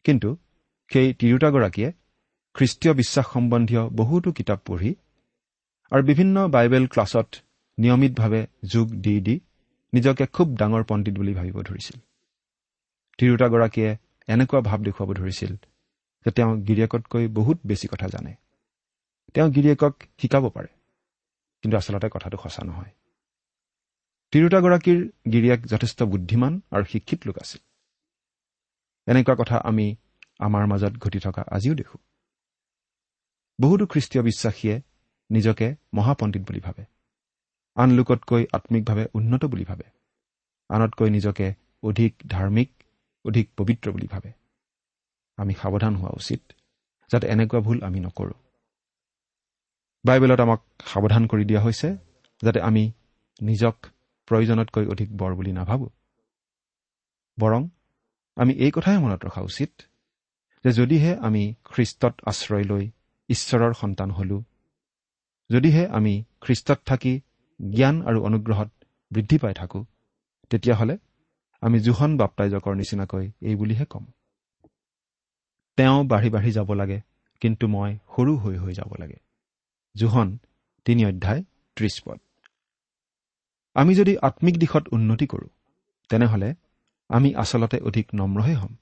কিন্তু 0.03 0.37
সেই 0.93 1.13
তিৰোতাগৰাকীয়ে 1.13 1.91
খ্ৰীষ্টীয় 2.53 2.93
বিশ্বাস 2.93 3.25
সম্বন্ধীয় 3.33 3.89
বহুতো 3.89 4.31
কিতাপ 4.31 4.59
পঢ়ি 4.65 4.95
আৰু 5.91 6.03
বিভিন্ন 6.03 6.47
বাইবেল 6.47 6.87
ক্লাছত 6.87 7.35
নিয়মিতভাৱে 7.77 8.47
যোগ 8.65 8.87
দি 8.89 9.21
দি 9.21 9.39
নিজকে 9.93 10.25
খুব 10.25 10.55
ডাঙৰ 10.57 10.83
পণ্ডিত 10.83 11.15
বুলি 11.17 11.33
ভাবিব 11.33 11.61
ধৰিছিল। 11.61 11.99
তিৰোতাগৰাকীয়ে 13.17 13.97
এনেকুৱা 14.27 14.61
ভাৱ 14.61 14.79
দেখুৱাব 14.79 15.13
ধৰিছিল 15.13 15.55
যে 16.25 16.31
তেওঁ 16.31 16.51
গিৰিয়েকতকৈ 16.57 17.27
বহুত 17.27 17.57
বেছি 17.65 17.87
কথা 17.87 18.07
জানে। 18.07 18.35
তেওঁ 19.33 19.49
গিৰিয়েকক 19.49 19.93
শিকাব 20.21 20.49
পাৰে 20.49 20.67
কিন্তু 21.61 21.77
আচলতে 21.77 22.07
কথাটো 22.09 22.37
সঁচা 22.37 22.63
নহয়। 22.63 22.91
তিৰোতাগৰাকীৰ 24.31 24.99
গিৰিয়েক 25.31 25.65
যথেষ্ট 25.65 26.03
বুদ্ধিমান 26.03 26.61
আৰু 26.71 26.83
শিক্ষিত 26.83 27.19
লোক 27.27 27.37
আছিল। 27.37 27.61
এনেকুৱা 29.07 29.35
কথা 29.35 29.57
আমি 29.57 29.95
আমাৰ 30.39 30.67
মাজত 30.67 30.93
ঘটি 30.97 31.19
থকা 31.19 31.41
আজিও 31.51 31.73
দেখোঁ। 31.73 31.99
বহুতো 33.61 33.85
খ্ৰীষ্টীয় 33.85 34.23
বিশ্বাসীয়ে 34.23 34.81
নিজকে 35.29 35.75
মহাপণ্ডিত 35.93 36.41
বুলি 36.41 36.59
ভাবে। 36.59 36.85
আন 37.75 37.91
লোকতকৈ 37.91 38.45
আত্মিকভাৱে 38.53 39.05
উন্নত 39.13 39.45
বুলি 39.45 39.65
ভাবে। 39.65 39.83
আনতকৈ 40.69 41.09
নিজকে 41.09 41.53
অধিক 41.83 42.15
ধাৰ্মিক 42.27 42.69
অধিক 43.25 43.45
পবিত্ৰ 43.57 43.87
বুলি 43.91 44.07
ভাবে। 44.07 44.29
আমি 45.37 45.53
সাৱধান 45.53 45.93
হোৱা 45.95 46.11
উচিত 46.15 46.41
যাতে 47.11 47.25
এনেকুৱা 47.27 47.59
ভুল 47.59 47.77
আমি 47.83 47.99
নকৰোঁ। 47.99 48.37
বাইবেলত 50.05 50.39
আমাক 50.39 50.61
সাৱধান 50.85 51.23
কৰি 51.27 51.43
দিয়া 51.45 51.61
হৈছে 51.61 51.89
যাতে 52.41 52.59
আমি 52.61 52.83
নিজক 53.41 53.75
প্ৰয়োজনতকৈ 54.27 54.85
অধিক 54.87 55.09
বৰ 55.17 55.31
বুলি 55.35 55.51
নাভাবোঁ। 55.51 55.91
বৰং 57.37 57.61
আমি 58.37 58.53
এই 58.55 58.71
কথাই 58.71 58.97
মনত 58.97 59.21
ৰখা 59.25 59.41
উচিত 59.41 59.71
যে 60.65 60.71
যদিহে 60.71 61.11
আমি 61.17 61.43
খ্ৰীষ্টত 61.65 62.15
আশ্ৰয় 62.25 62.63
লৈ 62.63 62.83
ঈশ্বৰৰ 63.29 63.73
সন্তান 63.73 64.09
হলো 64.11 64.37
যদিহে 65.49 65.83
আমি 65.87 66.13
খ্ৰীষ্টত 66.41 66.79
থাকি 66.85 67.13
জ্ঞান 67.59 67.95
আৰু 68.01 68.19
অনুগ্ৰহত 68.23 68.69
বৃদ্ধি 69.11 69.37
পাই 69.37 69.53
থাকোঁ 69.53 69.83
তেতিয়াহ'লে 70.51 70.95
আমি 71.61 71.79
জোহন 71.79 72.17
বাপ্তাইজকৰ 72.17 72.75
নিচিনাকৈ 72.75 73.31
এই 73.41 73.55
বুলিহে 73.55 73.85
ক'ম। 73.85 74.05
তেওঁ 75.75 76.03
বাঢ়ি 76.03 76.29
বাঢ়ি 76.29 76.51
যাব 76.51 76.73
লাগে 76.73 77.01
কিন্তু 77.41 77.67
মই 77.67 77.97
সৰু 78.15 78.37
হৈ 78.37 78.55
হৈ 78.57 78.73
যাব 78.73 78.91
লাগে। 78.99 79.17
জোহন 79.95 80.37
তিনি 80.85 81.05
অধ্যায় 81.05 81.43
ত্ৰিশ 81.75 82.03
পদ। 82.05 82.19
আমি 83.73 83.95
যদি 83.95 84.17
আত্মিক 84.17 84.57
দিশত 84.57 84.83
উন্নতি 84.91 85.25
কৰোঁ 85.27 85.49
তেনেহ'লে 86.09 86.55
আমি 87.09 87.35
আচলতে 87.35 87.77
অধিক 87.79 88.07
নম্ৰহে 88.13 88.53
হ'ম। 88.53 88.73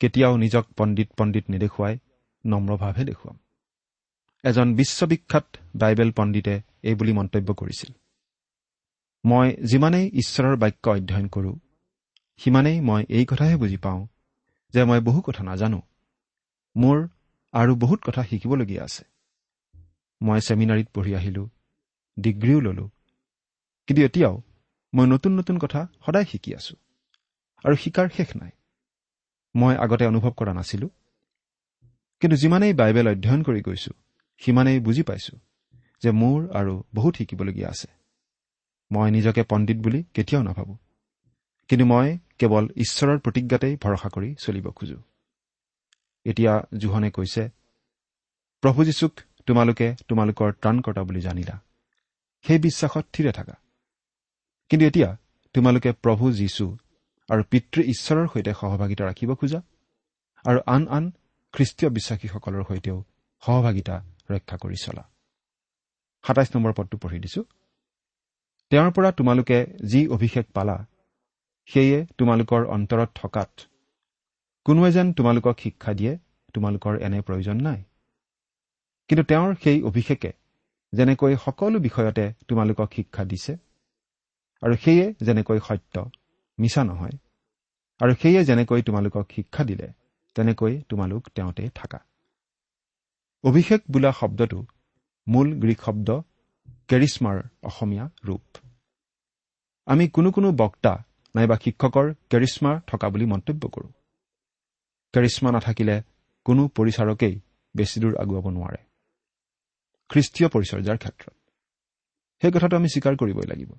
কেতিয়াও 0.00 0.36
নিজক 0.36 0.64
পণ্ডিত 0.76 1.08
পণ্ডিত 1.18 1.44
নেদেখুৱাই 1.50 1.98
নম্ৰভাৱহে 2.44 3.04
দেখুৱাম। 3.04 3.36
এজন 4.44 4.74
বিশ্ববিখ্যাত 4.74 5.46
বাইবেল 5.76 6.10
পণ্ডিতে 6.12 6.60
এই 6.82 6.94
বুলি 6.94 7.12
মন্তব্য 7.12 7.54
কৰিছিল। 7.54 7.90
মই 9.24 9.56
যিমানেই 9.64 10.06
ঈশ্বৰৰ 10.14 10.56
বাক্য 10.56 10.90
অধ্যয়ন 10.90 11.28
কৰোঁ 11.28 11.56
সিমানেই 12.38 12.80
মই 12.80 13.02
এই 13.08 13.24
কথাহে 13.24 13.56
বুজি 13.56 13.76
পাওঁ 13.76 14.06
যে 14.74 14.84
মই 14.84 15.00
বহু 15.00 15.20
কথা 15.20 15.42
নাজানো। 15.42 15.80
মোৰ 16.76 17.08
আৰু 17.52 17.76
বহুত 17.76 18.00
কথা 18.02 18.22
শিকিবলগীয়া 18.24 18.84
আছে। 18.84 19.04
মই 20.22 20.40
ছেমিনাৰীত 20.40 20.88
পঢ়ি 20.94 21.14
আহিলোঁ 21.14 21.48
ডিগ্ৰীও 22.18 22.60
ল'লোঁ। 22.60 22.88
কিন্তু 23.86 24.02
এতিয়াও 24.02 24.42
মই 24.94 25.06
নতুন 25.06 25.32
নতুন 25.32 25.58
কথা 25.58 25.88
সদায় 26.06 26.24
শিকি 26.24 26.54
আছোঁ। 26.54 26.76
আৰু 27.64 27.76
শিকাৰ 27.76 28.08
শেষ 28.16 28.36
নাই। 28.36 28.50
মই 29.54 29.74
আগতে 29.76 30.06
অনুভৱ 30.06 30.30
কৰা 30.30 30.52
নাছিলোঁ। 30.52 30.88
কিন্তু 32.20 32.36
যিমানেই 32.36 32.72
বাইবেল 32.72 33.08
অধ্যয়ন 33.08 33.42
কৰি 33.42 33.60
গৈছোঁ 33.62 33.94
সিমানেই 34.38 34.80
বুজি 34.80 35.02
পাইছোঁ 35.02 35.38
যে 36.02 36.10
মোৰ 36.10 36.48
আৰু 36.50 36.82
বহুত 36.94 37.16
শিকিবলগীয়া 37.16 37.68
আছে। 37.68 37.88
মই 38.92 39.10
নিজকে 39.10 39.42
পণ্ডিত 39.42 39.76
বুলি 39.76 40.02
কেতিয়াও 40.14 40.42
নাভাবোঁ। 40.42 40.76
কিন্তু 41.68 41.86
মই 41.86 42.18
কেৱল 42.38 42.68
ঈশ্বৰৰ 42.76 43.18
প্ৰতিজ্ঞাতেই 43.18 43.76
ভৰসা 43.76 44.08
কৰি 44.08 44.34
চলিব 44.34 44.70
খোজো। 44.70 45.02
এতিয়া 46.24 46.66
জোহনে 46.78 47.10
কৈছে 47.10 47.48
প্ৰভু 48.60 48.84
যীশুক 48.84 49.12
তোমালোকে 49.46 49.94
তোমালোকৰ 50.08 50.52
ত্ৰাণকৰ্তা 50.52 51.02
বুলি 51.02 51.20
জানিলা। 51.20 51.60
সেই 52.42 52.58
বিশ্বাসত 52.58 53.06
থিৰে 53.12 53.32
থাকা। 53.32 53.54
কিন্তু 54.68 54.86
এতিয়া 54.86 55.16
তোমালোকে 55.54 55.92
প্ৰভু 55.92 56.32
যীশু 56.32 56.76
আৰু 57.30 57.42
পিতৃ 57.42 57.82
ঈশ্বৰৰ 57.82 58.26
সৈতে 58.28 58.52
সহভাগিতা 58.60 59.04
ৰাখিব 59.04 59.34
খোজা 59.34 59.62
আৰু 60.46 60.60
আন 60.66 60.88
আন 60.88 61.10
খ্ৰীষ্টীয় 61.52 61.90
বিশ্বাসীসকলৰ 61.90 62.64
সৈতেও 62.68 63.04
সহভাগিতা 63.40 64.04
ৰক্ষা 64.30 64.56
কৰি 64.56 64.74
চলা। 64.82 65.10
সাতাইছ 66.26 66.56
নম্বৰ 66.56 66.72
পদটো 66.72 66.98
পঢ়ি 66.98 67.18
দিছো। 67.18 67.44
তেওঁৰ 68.70 68.90
পৰা 68.92 69.12
তোমালোকে 69.12 69.66
যি 69.90 70.08
অভিষেক 70.08 70.46
পালা 70.46 70.86
সেয়ে 71.70 71.98
তোমালোকৰ 72.18 72.62
অন্তৰত 72.66 73.10
থকাত। 73.14 73.50
কোনোৱে 74.64 74.90
যেন 74.92 75.12
তোমালোকক 75.12 75.56
শিক্ষা 75.58 75.92
দিয়ে 75.92 76.12
তোমালোকৰ 76.54 76.94
এনে 77.00 77.20
প্ৰয়োজন 77.20 77.56
নাই। 77.60 77.80
কিন্তু 79.08 79.24
তেওঁৰ 79.24 79.54
সেই 79.62 79.82
অভিষেকে 79.82 80.30
যেনেকৈ 80.92 81.36
সকলো 81.44 81.78
বিষয়তে 81.78 82.24
তোমালোকক 82.48 82.88
শিক্ষা 82.96 83.24
দিছে 83.24 83.52
আৰু 84.62 84.74
সেয়ে 84.76 85.06
যেনেকৈ 85.20 85.58
সত্য 85.68 85.94
মিছা 86.58 86.82
নহয় 86.84 87.16
আৰু 88.00 88.12
সেয়ে 88.22 88.44
যেনেকৈ 88.44 88.82
তোমালোকক 88.82 89.24
শিক্ষা 89.36 89.62
দিলে 89.64 89.88
তেনেকৈ 90.34 90.72
তোমালোক 90.88 91.22
তেওঁতে 91.34 91.64
থাকা। 91.74 92.00
অভিষেক 93.44 93.80
বোলা 93.90 94.12
শব্দটো 94.12 94.58
মূল 95.26 95.48
গ্ৰীক 95.60 95.80
শব্দ 95.82 96.08
কেৰিশ্মাৰ 96.88 97.36
অসমীয়া 97.62 98.04
ৰূপ। 98.24 98.46
আমি 99.86 100.04
কোনো 100.08 100.28
কোনো 100.32 100.48
বক্তা 100.52 100.92
নাইবা 101.34 101.56
শিক্ষকৰ 101.64 102.14
কেৰিশ্মা 102.30 102.80
থকা 102.86 103.08
বুলি 103.08 103.26
মন্তব্য 103.26 103.68
কৰোঁ। 103.68 103.92
কেৰিশ্মা 105.12 105.50
নাথাকিলে 105.52 106.02
কোনো 106.44 106.68
পৰিচাৰকেই 106.68 107.40
বেছি 107.76 108.00
দূৰ 108.00 108.16
আগুৱাব 108.16 108.50
নোৱাৰে। 108.50 108.80
খ্ৰীষ্টীয় 110.08 110.48
পৰিচৰ্যাৰ 110.48 110.98
ক্ষেত্ৰত। 110.98 111.34
সেই 112.40 112.52
কথাটো 112.52 112.76
আমি 112.76 112.88
স্বীকাৰ 112.88 113.16
কৰিবই 113.16 113.46
লাগিব। 113.46 113.70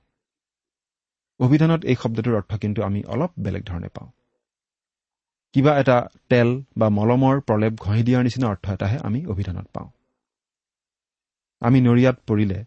অভিধানত 1.40 1.86
এই 1.86 1.96
শব্দটোৰ 1.96 2.36
অৰ্থ 2.36 2.58
কিন্তু 2.58 2.84
আমি 2.84 3.04
অলপ 3.04 3.32
বেলেগ 3.40 3.64
ধৰণে 3.64 3.88
পাওঁ। 3.88 4.12
কিবা 5.54 5.80
এটা 5.80 6.10
তেল 6.30 6.64
বা 6.78 6.90
মলমৰ 6.90 7.42
প্ৰলেপ 7.42 7.74
ঘঁহি 7.74 8.04
দিয়াৰ 8.04 8.24
নিচিনা 8.24 8.48
অৰ্থ 8.48 8.72
এটাহে 8.72 8.98
আমি 8.98 9.26
অভিধানত 9.26 9.68
পাওঁ। 9.74 9.90
আমি 11.60 11.82
নৰিয়াত 11.82 12.18
পৰিলে 12.28 12.66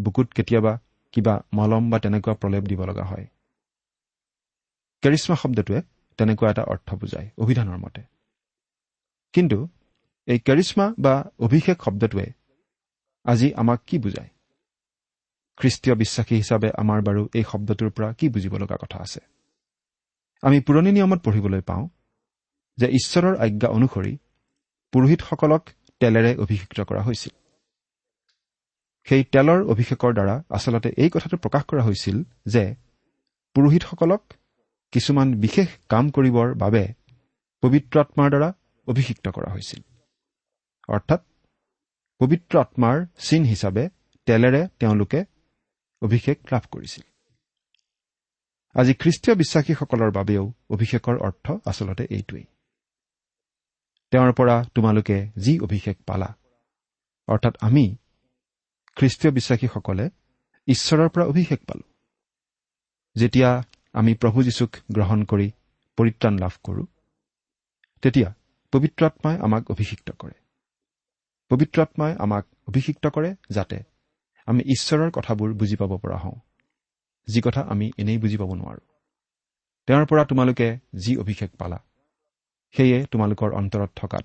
বুকুত 0.00 0.32
কেতিয়াবা 0.32 0.78
কিবা 1.12 1.42
মলম 1.52 1.90
বা 1.90 1.98
তেনেকুৱা 1.98 2.34
প্ৰলেপ 2.34 2.64
দিব 2.64 2.84
লগা 2.84 3.04
হয়। 3.04 3.26
কেৰিশ্মা 5.02 5.36
শব্দটোৱে 5.36 5.80
তেনেকুৱা 6.18 6.50
এটা 6.50 6.62
অৰ্থ 6.62 6.94
বুজায় 6.94 7.28
অভিধানৰ 7.38 7.78
মতে। 7.78 8.02
কিন্তু 9.32 9.68
এই 10.28 10.38
কেৰিশ্মা 10.38 10.94
বা 10.98 11.14
অভিষেক 11.38 11.76
শব্দটোৱে 11.84 12.32
আজি 13.24 13.48
আমাক 13.54 13.80
কি 13.86 13.98
বুজায়? 13.98 14.30
খ্ৰীষ্টীয় 15.56 15.94
বিশ্বাসী 15.94 16.34
হিচাপে 16.36 16.68
আমাৰ 16.78 16.98
বাৰু 17.02 17.22
এই 17.34 17.44
শব্দটোৰ 17.52 17.90
পৰা 17.90 18.08
কি 18.12 18.28
বুজিব 18.28 18.56
লগা 18.56 18.76
কথা 18.76 18.98
আছে? 18.98 19.20
আমি 20.42 20.60
পুৰণি 20.60 20.90
নিয়মত 20.92 21.20
পঢ়িবলৈ 21.24 21.60
পাওঁ 21.60 21.88
যে 22.78 22.86
ঈশ্বৰৰ 22.86 23.34
আজ্ঞা 23.36 23.68
অনুসৰি 23.68 24.12
পুৰোহিতসকলক 24.92 25.62
তেলেৰে 26.00 26.32
অভিষিক্ত 26.36 26.80
কৰা 26.80 27.02
হৈছিল। 27.02 27.32
সেই 29.04 29.22
তেলৰ 29.24 29.60
অভিষেকৰ 29.62 30.12
দ্বাৰা 30.12 30.42
আচলতে 30.50 30.88
এই 30.96 31.10
কথাটো 31.10 31.36
প্ৰকাশ 31.36 31.62
কৰা 31.64 31.82
হৈছিল 31.82 32.16
যে 32.46 32.64
পুৰোহিতসকলক 33.54 34.22
কিছুমান 34.92 35.28
বিশেষ 35.34 35.68
কাম 35.88 36.10
কৰিবৰ 36.10 36.48
বাবে 36.54 36.82
পবিত্ৰ 37.62 38.00
আত্মাৰ 38.00 38.28
দ্বাৰা 38.30 38.48
অভিষিক্ত 38.86 39.24
কৰা 39.28 39.52
হৈছিল। 39.52 39.82
অৰ্থাৎ 40.88 41.20
পবিত্ৰ 42.20 42.54
আত্মাৰ 42.58 42.96
চিন 43.18 43.42
হিচাপে 43.44 43.84
তেলেৰে 44.26 44.62
তেওঁলোকে 44.78 45.20
অভিষেক 46.02 46.38
লাভ 46.52 46.64
কৰিছিল। 46.70 47.04
আজি 48.74 48.94
খ্ৰীষ্টীয় 48.94 49.34
বিশ্বাসীসকলৰ 49.36 50.10
বাবেও 50.10 50.52
অভিষেকৰ 50.70 51.16
অৰ্থ 51.18 51.46
আচলতে 51.66 52.04
এইটোৱেই। 52.10 52.46
তেওঁৰ 54.12 54.32
পৰা 54.32 54.56
তোমালোকে 54.74 55.16
যি 55.36 55.60
অভিষেক 55.60 55.96
পালা 56.06 56.30
অৰ্থাৎ 57.28 57.54
আমি 57.60 57.84
খ্ৰীষ্টীয় 58.96 59.32
বিশ্বাসীসকলে 59.32 60.10
ঈশ্বৰৰ 60.66 61.08
পৰা 61.08 61.24
অভিষেক 61.24 61.60
পালো। 61.64 61.84
যেতিয়া 63.16 63.62
আমি 63.94 64.14
প্ৰভু 64.14 64.42
যীশুক 64.42 64.70
গ্ৰহণ 64.92 65.24
কৰি 65.24 65.50
পৰিত্ৰাণ 65.96 66.38
লাভ 66.38 66.54
কৰোঁ। 66.64 66.86
তেতিয়া 68.02 68.34
পবিত্ৰ 68.72 69.06
আত্মাই 69.06 69.36
আমাক 69.38 69.70
অভিষিক্ত 69.70 70.10
কৰে। 70.10 70.32
পবিত্ৰ 71.48 71.82
আত্মাই 71.82 72.14
আমাক 72.18 72.46
অভিষিক্ত 72.68 73.06
কৰে 73.06 73.34
যাতে 73.50 73.78
আমি 74.46 74.60
ঈশ্বৰৰ 74.72 75.10
কথাবোৰ 75.10 75.54
বুজি 75.54 75.76
পাব 75.76 75.98
পৰা 75.98 76.16
হওঁ। 76.16 76.38
যি 77.28 77.40
কথা 77.40 77.60
আমি 77.60 77.90
এনেই 77.98 78.18
বুজি 78.18 78.36
পাব 78.36 78.54
নোৱাৰোঁ। 78.54 78.86
তেওঁৰ 79.86 80.06
পৰা 80.06 80.24
তোমালোকে 80.24 80.78
যি 80.94 81.16
অভিষেক 81.16 81.50
পালা 81.56 81.78
সেয়ে 82.74 83.06
তোমালোকৰ 83.10 83.50
অন্তৰত 83.52 83.90
থকাত 83.96 84.24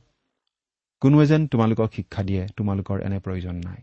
কোনোৱে 1.01 1.25
যেন 1.25 1.47
তোমালোকক 1.47 1.89
শিক্ষা 1.93 2.23
দিয়ে 2.23 2.47
তোমালোকৰ 2.57 3.01
এনে 3.01 3.19
প্ৰয়োজন 3.19 3.55
নাই। 3.55 3.81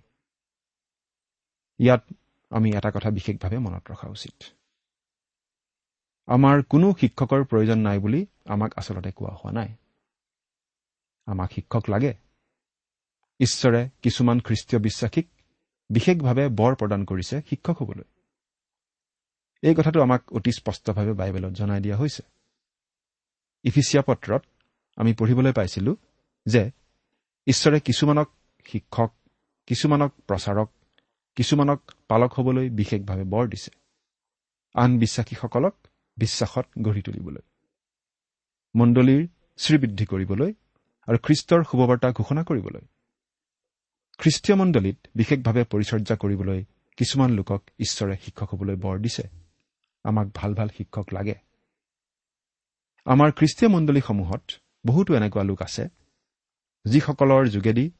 ইয়াত 1.79 2.03
আমি 2.51 2.71
এটা 2.71 2.91
কথা 2.91 3.11
বিশেষভাৱে 3.11 3.59
মনত 3.59 3.91
ৰখা 3.91 4.09
উচিত। 4.09 4.43
আমাৰ 6.27 6.63
কোনো 6.63 6.95
শিক্ষকৰ 7.01 7.45
প্ৰয়োজন 7.45 7.79
নাই 7.79 7.99
বুলি 7.99 8.27
আমাক 8.45 8.73
আচলতে 8.77 9.13
কোৱা 9.13 9.35
হোৱা 9.35 9.53
নাই। 9.53 9.75
আমাক 11.27 11.53
শিক্ষক 11.53 11.85
লাগে। 11.89 12.15
ঈশ্বৰে 13.41 13.91
কিছুমান 14.03 14.41
খ্ৰীষ্টীয় 14.41 14.83
বিশ্বাসীক 14.83 15.29
বিশেষভাৱে 15.91 16.49
বৰ 16.49 16.75
প্ৰদান 16.75 17.05
কৰিছে 17.05 17.43
শিক্ষক 17.51 17.83
হ'বলৈ। 17.83 18.05
এই 19.63 19.75
কথাটো 19.75 20.03
আমাক 20.03 20.33
অতি 20.33 20.53
স্পষ্টভাৱে 20.53 21.13
বাইবেলত 21.13 21.53
জনাই 21.53 21.81
দিয়া 21.81 21.97
হৈছে। 21.97 22.23
ইফিচিয়া 23.63 24.03
পত্ৰত 24.03 24.43
আমি 24.97 25.15
পঢ়িবলৈ 25.15 25.53
পাইছিলোঁ 25.53 25.97
যে 26.47 26.71
ঈশ্বৰে 27.47 27.81
কিছুমানক 27.81 28.29
শিক্ষক 28.65 29.15
কিছুমানক 29.67 30.13
প্ৰচাৰক 30.27 30.71
কিছুমানক 31.37 31.93
পালক 32.09 32.33
হ'বলৈ 32.39 32.71
বিশেষভাৱে 32.71 33.25
বৰ 33.25 33.47
দিছে। 33.49 33.71
আন 34.75 34.99
বিশ্বাসীসকলক 34.99 35.75
বিশ্বাসত 36.17 36.67
গঢ়ি 36.83 37.03
তুলিবলৈ 37.03 37.43
মণ্ডলীৰ 38.75 39.29
শ্ৰীবৃদ্ধি 39.57 40.07
কৰিবলৈ 40.07 40.53
আৰু 41.09 41.19
খ্ৰীষ্টৰ 41.23 41.65
শুভবাৰ্তা 41.65 42.13
ঘোষণা 42.13 42.43
কৰিবলৈ। 42.45 42.85
খ্ৰীষ্টীয় 44.19 44.57
মণ্ডলীত 44.57 44.99
বিশেষভাৱে 45.17 45.65
পৰিচৰ্যা 45.65 46.17
কৰিবলৈ 46.17 46.65
কিছুমান 46.97 47.31
লোকক 47.31 47.63
ঈশ্বৰে 47.79 48.17
শিক্ষক 48.17 48.55
হ'বলৈ 48.55 48.77
বৰ 48.77 48.99
দিছে। 48.99 49.23
আমাক 50.05 50.27
ভাল 50.35 50.55
ভাল 50.55 50.69
শিক্ষক 50.69 51.07
লাগে। 51.13 51.35
আমাৰ 53.05 53.33
খ্ৰীষ্টীয় 53.33 53.69
মণ্ডলীসমূহত 53.69 54.43
বহুতো 54.87 55.15
এনেকুৱা 55.15 55.43
লোক 55.43 55.63
আছে 55.63 55.89
যিসকলৰ 56.85 57.49
যোগেদি 57.49 57.91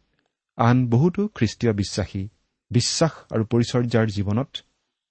আন 0.57 0.87
বহুতো 0.91 1.29
খ্ৰীষ্টীয় 1.29 1.73
বিশ্বাসী 1.73 2.29
বিশ্বাস 2.71 3.13
আৰু 3.33 3.45
পৰিচৰ্যাৰ 3.45 4.07
জীৱনত 4.07 4.57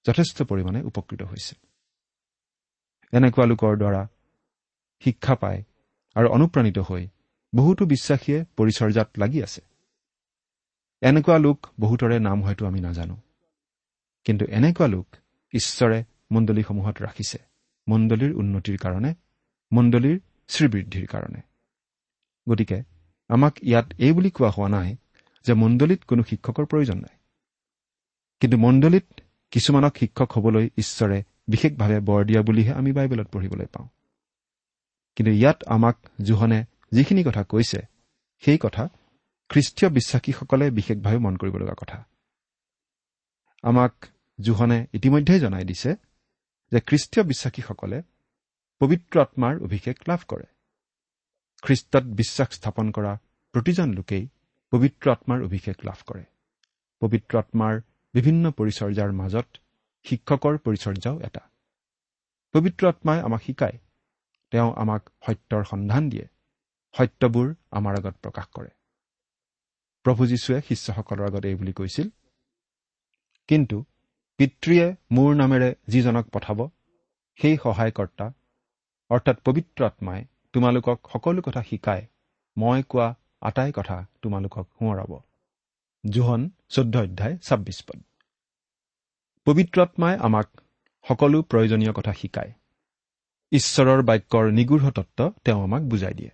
যথেষ্ট 0.06 0.44
পৰিমাণে 0.44 0.82
উপকৃত 0.82 1.22
হৈছে। 1.24 1.71
এনেকুৱা 3.12 3.46
লোকৰ 3.46 3.78
দ্বাৰা 3.78 4.08
শিক্ষা 5.00 5.36
পায় 5.36 5.64
আৰু 6.16 6.28
অনুপ্ৰাণিত 6.30 6.80
হৈ 6.80 7.08
বহুতো 7.56 7.86
বিশ্বাসীয়ে 7.86 8.46
পৰিচৰ্যাত 8.58 9.10
লাগি 9.18 9.44
আছে। 9.44 9.62
এনেকুৱা 11.02 11.38
লোক 11.38 11.68
বহুতৰে 11.80 12.20
নাম 12.20 12.44
হয়তো 12.44 12.66
আমি 12.66 12.82
নাজানো। 12.82 13.18
কিন্তু 14.26 14.46
এনেকুৱা 14.46 14.88
লোক 14.88 15.08
ঈশ্বৰে 15.54 16.04
মণ্ডলীসমূহত 16.32 17.02
ৰাখিছে 17.02 17.38
মণ্ডলীৰ 17.88 18.34
উন্নতিৰ 18.36 18.78
কাৰণে 18.78 19.14
মণ্ডলীৰ 19.74 20.20
শ্ৰীবৃদ্ধিৰ 20.48 21.06
কাৰণে। 21.08 21.42
গতিকে 22.50 22.84
আমাক 23.28 23.54
ইয়াত 23.64 23.94
এই 23.98 24.12
বুলি 24.12 24.30
কোৱা 24.30 24.50
হোৱা 24.50 24.70
নাই 24.70 24.96
যে 25.46 25.54
মণ্ডলীত 25.54 26.04
কোনো 26.04 26.24
শিক্ষকৰ 26.24 26.66
প্ৰয়োজন 26.66 26.98
নাই। 26.98 27.16
কিন্তু 28.40 28.58
মণ্ডলীত 28.58 29.06
কিছুমানক 29.52 29.98
শিক্ষক 29.98 30.32
হ'বলৈ 30.38 30.70
ঈশ্বৰে 30.78 31.24
বিশেষভাৱে 31.48 32.00
বৰ 32.00 32.26
দিয়া 32.26 32.42
বুলিহে 32.42 32.74
আমি 32.74 32.92
বাইবেলত 32.92 33.28
পঢ়িবলৈ 33.28 33.66
পাওঁ। 33.66 33.88
কিন্তু 35.16 35.32
ইয়াত 35.32 35.64
আমাক 35.64 35.98
জোহনে 36.22 36.66
যিখিনি 36.92 37.24
কথা 37.24 37.44
কৈছে 37.44 37.82
সেই 38.40 38.58
কথা 38.62 38.88
খ্ৰীষ্টীয় 39.50 39.92
বিশ্বাসীসকলে 39.92 40.72
বিশেষভাৱে 40.72 41.18
মন 41.18 41.38
কৰিবলগা 41.38 41.74
কথা। 41.74 42.06
আমাক 43.64 44.06
জোহনে 44.42 44.88
ইতিমধ্যেই 44.94 45.40
জনাই 45.40 45.64
দিছে 45.64 45.96
যে 46.72 46.80
খ্ৰীষ্টীয় 46.80 47.26
বিশ্বাসীসকলে 47.26 48.02
পবিত্ৰ 48.80 49.22
আত্মাৰ 49.22 49.64
অভিষেক 49.64 49.98
লাভ 50.08 50.20
কৰে। 50.28 50.44
খ্ৰীষ্টত 51.62 52.04
বিশ্বাস 52.04 52.50
স্থাপন 52.52 52.92
কৰা 52.92 53.18
প্ৰতিজন 53.52 53.94
লোকেই 53.94 54.28
পবিত্ৰ 54.72 55.12
আত্মাৰ 55.12 55.44
অভিষেক 55.44 55.78
লাভ 55.86 56.00
কৰে। 56.08 56.24
পবিত্ৰ 57.00 57.40
আত্মাৰ 57.40 57.82
বিভিন্ন 58.14 58.52
পৰিচৰ্যাৰ 58.52 59.12
মাজত 59.12 59.48
শিক্ষকৰ 60.04 60.58
পৰিচৰ্যাও 60.58 61.20
এটা। 61.20 61.40
পবিত্ৰ 62.54 62.88
আত্মাই 62.88 63.20
আমাক 63.20 63.42
শিকায়। 63.42 63.78
তেওঁ 64.52 64.74
আমাক 64.76 65.10
সত্যৰ 65.26 65.64
সন্ধান 65.64 66.10
দিয়ে। 66.10 66.28
সত্যবোৰ 66.94 67.56
আমাৰ 67.72 67.98
আগত 67.98 68.16
প্ৰকাশ 68.22 68.48
কৰে। 68.48 68.70
প্ৰভু 70.04 70.28
যীশুৱে 70.28 70.62
শিষ্যসকলৰ 70.62 71.26
আগত 71.26 71.46
এই 71.46 71.56
বুলি 71.56 71.74
কৈছিল 71.74 72.10
কিন্তু 73.48 73.86
পিতৃয়ে 74.38 74.96
মোৰ 75.12 75.36
নামেৰে 75.36 75.76
যিজনক 75.88 76.30
পঠাব 76.30 76.70
সেই 77.36 77.58
সহায়কৰ্তা 77.64 78.32
অৰ্থাৎ 79.10 79.38
পবিত্ৰ 79.42 79.86
আত্মাই 79.86 80.26
তোমালোকক 80.54 81.08
সকলো 81.14 81.42
কথা 81.42 81.64
শিকাই 81.64 82.08
মই 82.58 82.84
কোৱা 82.84 83.16
আটাই 83.42 83.72
কথা 83.72 84.06
তোমালোকক 84.22 84.68
সোঁৱৰাব। 84.80 85.20
জোহন 86.10 86.50
চৈধ্য 86.70 86.98
অধ্যায় 86.98 87.38
ছাব্বিছ 87.38 87.84
পদ। 87.84 88.02
পবিত্ৰ 89.46 89.82
আত্মাই 89.82 90.18
আমাক 90.22 90.48
সকলো 91.06 91.42
প্ৰয়োজনীয় 91.42 91.94
কথা 91.94 92.14
শিকায়। 92.14 92.52
ঈশ্বৰৰ 93.52 94.02
বাক্যৰ 94.02 94.52
নিগূঢ় 94.52 94.92
তত্ত্ব 94.92 95.34
তেওঁ 95.46 95.64
আমাক 95.64 95.82
বুজাই 95.82 96.14
দিয়ে। 96.14 96.30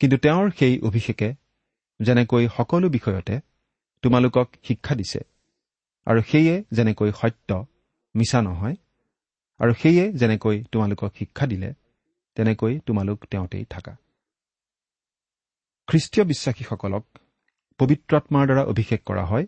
কিন্তু 0.00 0.16
তেওঁৰ 0.16 0.50
সেই 0.58 0.80
অভিষেকে 0.80 1.34
যেনেকৈ 2.00 2.48
সকলো 2.56 2.88
বিষয়তে 2.88 3.40
তোমালোকক 4.02 4.48
শিক্ষা 4.64 4.94
দিছে 4.94 5.20
আৰু 6.06 6.20
সেয়ে 6.22 6.64
যেনেকৈ 6.70 7.10
সত্য 7.12 7.66
মিছা 8.14 8.42
নহয় 8.42 8.76
আৰু 9.58 9.72
সেয়ে 9.74 10.12
যেনেকৈ 10.12 10.64
তোমালোকক 10.72 11.10
শিক্ষা 11.18 11.46
দিলে 11.46 11.74
তেনেকৈ 12.34 12.80
তোমালোক 12.86 13.24
তেওঁতেই 13.24 13.64
থাকা। 13.64 13.96
খ্ৰীষ্টীয় 15.88 16.24
বিশ্বাসীসকলক 16.26 17.04
পবিত্ৰ 17.78 18.16
আত্মাৰ 18.16 18.44
দ্বাৰা 18.46 18.64
অভিষেক 18.64 19.00
কৰা 19.04 19.24
হয় 19.24 19.46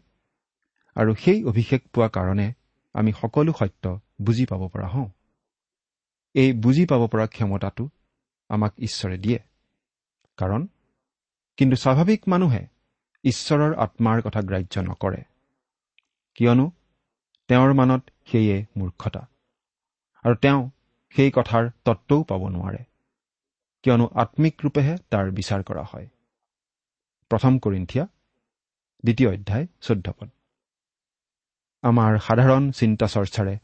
আৰু 1.01 1.15
সেই 1.15 1.45
অভিষেক 1.45 1.89
পোৱা 1.89 2.09
কাৰণে 2.09 2.53
আমি 2.95 3.13
সকলো 3.13 3.53
সত্য 3.59 4.01
বুজি 4.23 4.47
পাব 4.47 4.69
পৰা 4.69 4.89
হওঁ। 4.89 5.09
এই 6.35 6.53
বুজি 6.53 6.87
পাব 6.87 7.07
পৰা 7.07 7.27
ক্ষমতাটো 7.27 7.89
আমাক 8.49 8.73
ঈশ্বৰে 8.79 9.19
দিয়ে। 9.19 9.39
কাৰণ 10.37 10.67
কিন্তু 11.57 11.77
স্বাভাৱিক 11.77 12.29
মানুহে 12.29 12.67
ঈশ্বৰৰ 13.25 13.75
আত্মাৰ 13.75 14.23
কথা 14.23 14.41
গ্ৰাহ্য 14.41 14.81
নকৰে। 14.81 15.23
কিয়নো 16.35 16.71
তেওঁৰ 17.49 17.73
মানত 17.75 18.03
সেয়ে 18.27 18.67
মূৰ্খতা। 18.77 19.27
আৰু 20.25 20.35
তেওঁ 20.35 20.71
সেই 21.11 21.31
কথাৰ 21.31 21.71
তত্বও 21.85 22.23
পাব 22.23 22.49
নোৱাৰে। 22.49 22.85
কিয়নো 23.83 24.07
আত্মিক 24.15 24.55
ৰূপেহে 24.65 24.97
তাৰ 25.11 25.31
বিচাৰ 25.31 25.63
কৰা 25.63 25.83
হয়। 25.83 26.09
প্ৰথম 27.29 27.59
কৰিন্ঠিয়া 27.59 28.05
দ্বিতীয় 29.05 29.29
অধ্যায় 29.35 29.67
চৈধ্য 29.81 30.13
পদ। 30.13 30.31
আমাৰ 31.83 32.19
সাধাৰণ 32.19 32.71
চিন্তা 32.71 33.07
চৰ্চাৰে 33.07 33.55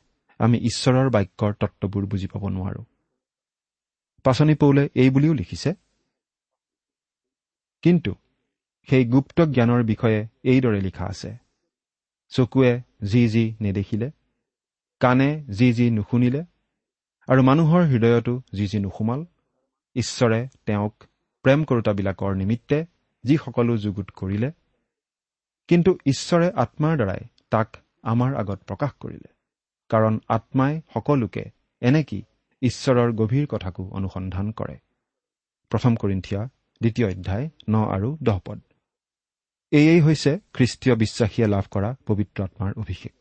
আমি 0.40 0.58
ঈশ্বৰৰ 0.58 1.08
বাক্যৰ 1.10 1.52
তত্ববোৰ 1.60 2.04
বুজি 2.06 2.26
পাব 2.26 2.48
নোৱাৰো। 2.48 2.82
পাচনি 4.24 4.54
পৌলে 4.54 4.88
এই 4.94 5.10
বুলিও 5.10 5.32
লিখিছে 5.32 5.74
কিন্তু 7.82 8.12
সেই 8.88 9.04
গুপ্ত 9.04 9.38
জ্ঞানৰ 9.40 9.82
বিষয়ে 9.82 10.28
এইদৰে 10.44 10.80
লিখা 10.80 11.04
আছে 11.04 11.30
চকুৱে 12.32 12.82
যি 13.02 13.28
যি 13.28 13.44
নেদেখিলে 13.60 14.10
কাণে 15.00 15.28
যি 15.48 15.72
যি 15.72 15.90
নুশুনিলে 15.90 16.42
আৰু 17.28 17.42
মানুহৰ 17.42 17.82
হৃদয়তো 17.82 18.42
যি 18.52 18.66
যি 18.66 18.78
নুসুমাল 18.78 19.20
ঈশ্বৰে 19.96 20.48
তেওঁক 20.66 20.94
প্ৰেম 21.44 21.64
কৰোতাবিলাকৰ 21.64 22.32
নিমিত্তে 22.36 22.78
যি 23.24 23.36
সকলো 23.36 23.76
যুগুত 23.76 24.10
কৰিলে 24.10 24.50
কিন্তু 25.68 25.90
ঈশ্বৰে 26.06 26.48
আত্মাৰ 26.56 26.94
দ্বাৰাই 26.96 27.22
তাক 27.50 27.68
আমাৰ 28.06 28.30
আগত 28.36 28.58
প্ৰকাশ 28.68 28.92
কৰিলে। 29.00 29.30
কাৰণ 29.90 30.14
আত্মাই 30.28 30.80
সকলোকে 30.94 31.44
এনেকি 31.82 32.18
ঈশ্বৰৰ 32.62 33.10
গভীৰ 33.12 33.46
কথাকো 33.46 33.82
অনুসন্ধান 33.92 34.46
কৰে। 34.52 34.76
প্ৰথম 35.70 35.92
কৰিন্ঠিয়া 35.96 36.40
দ্বিতীয় 36.80 37.06
অধ্যায় 37.08 37.46
ন 37.70 37.74
আৰু 37.90 38.08
দহ 38.22 38.38
পদ। 38.46 38.58
এয়েই 39.72 40.00
হৈছে 40.00 40.32
খ্ৰীষ্টীয় 40.54 40.94
বিশ্বাসীয়ে 40.96 41.48
লাভ 41.48 41.64
কৰা 41.70 41.90
পবিত্ৰ 42.06 42.38
আত্মাৰ 42.44 42.72
অভিষেক। 42.76 43.16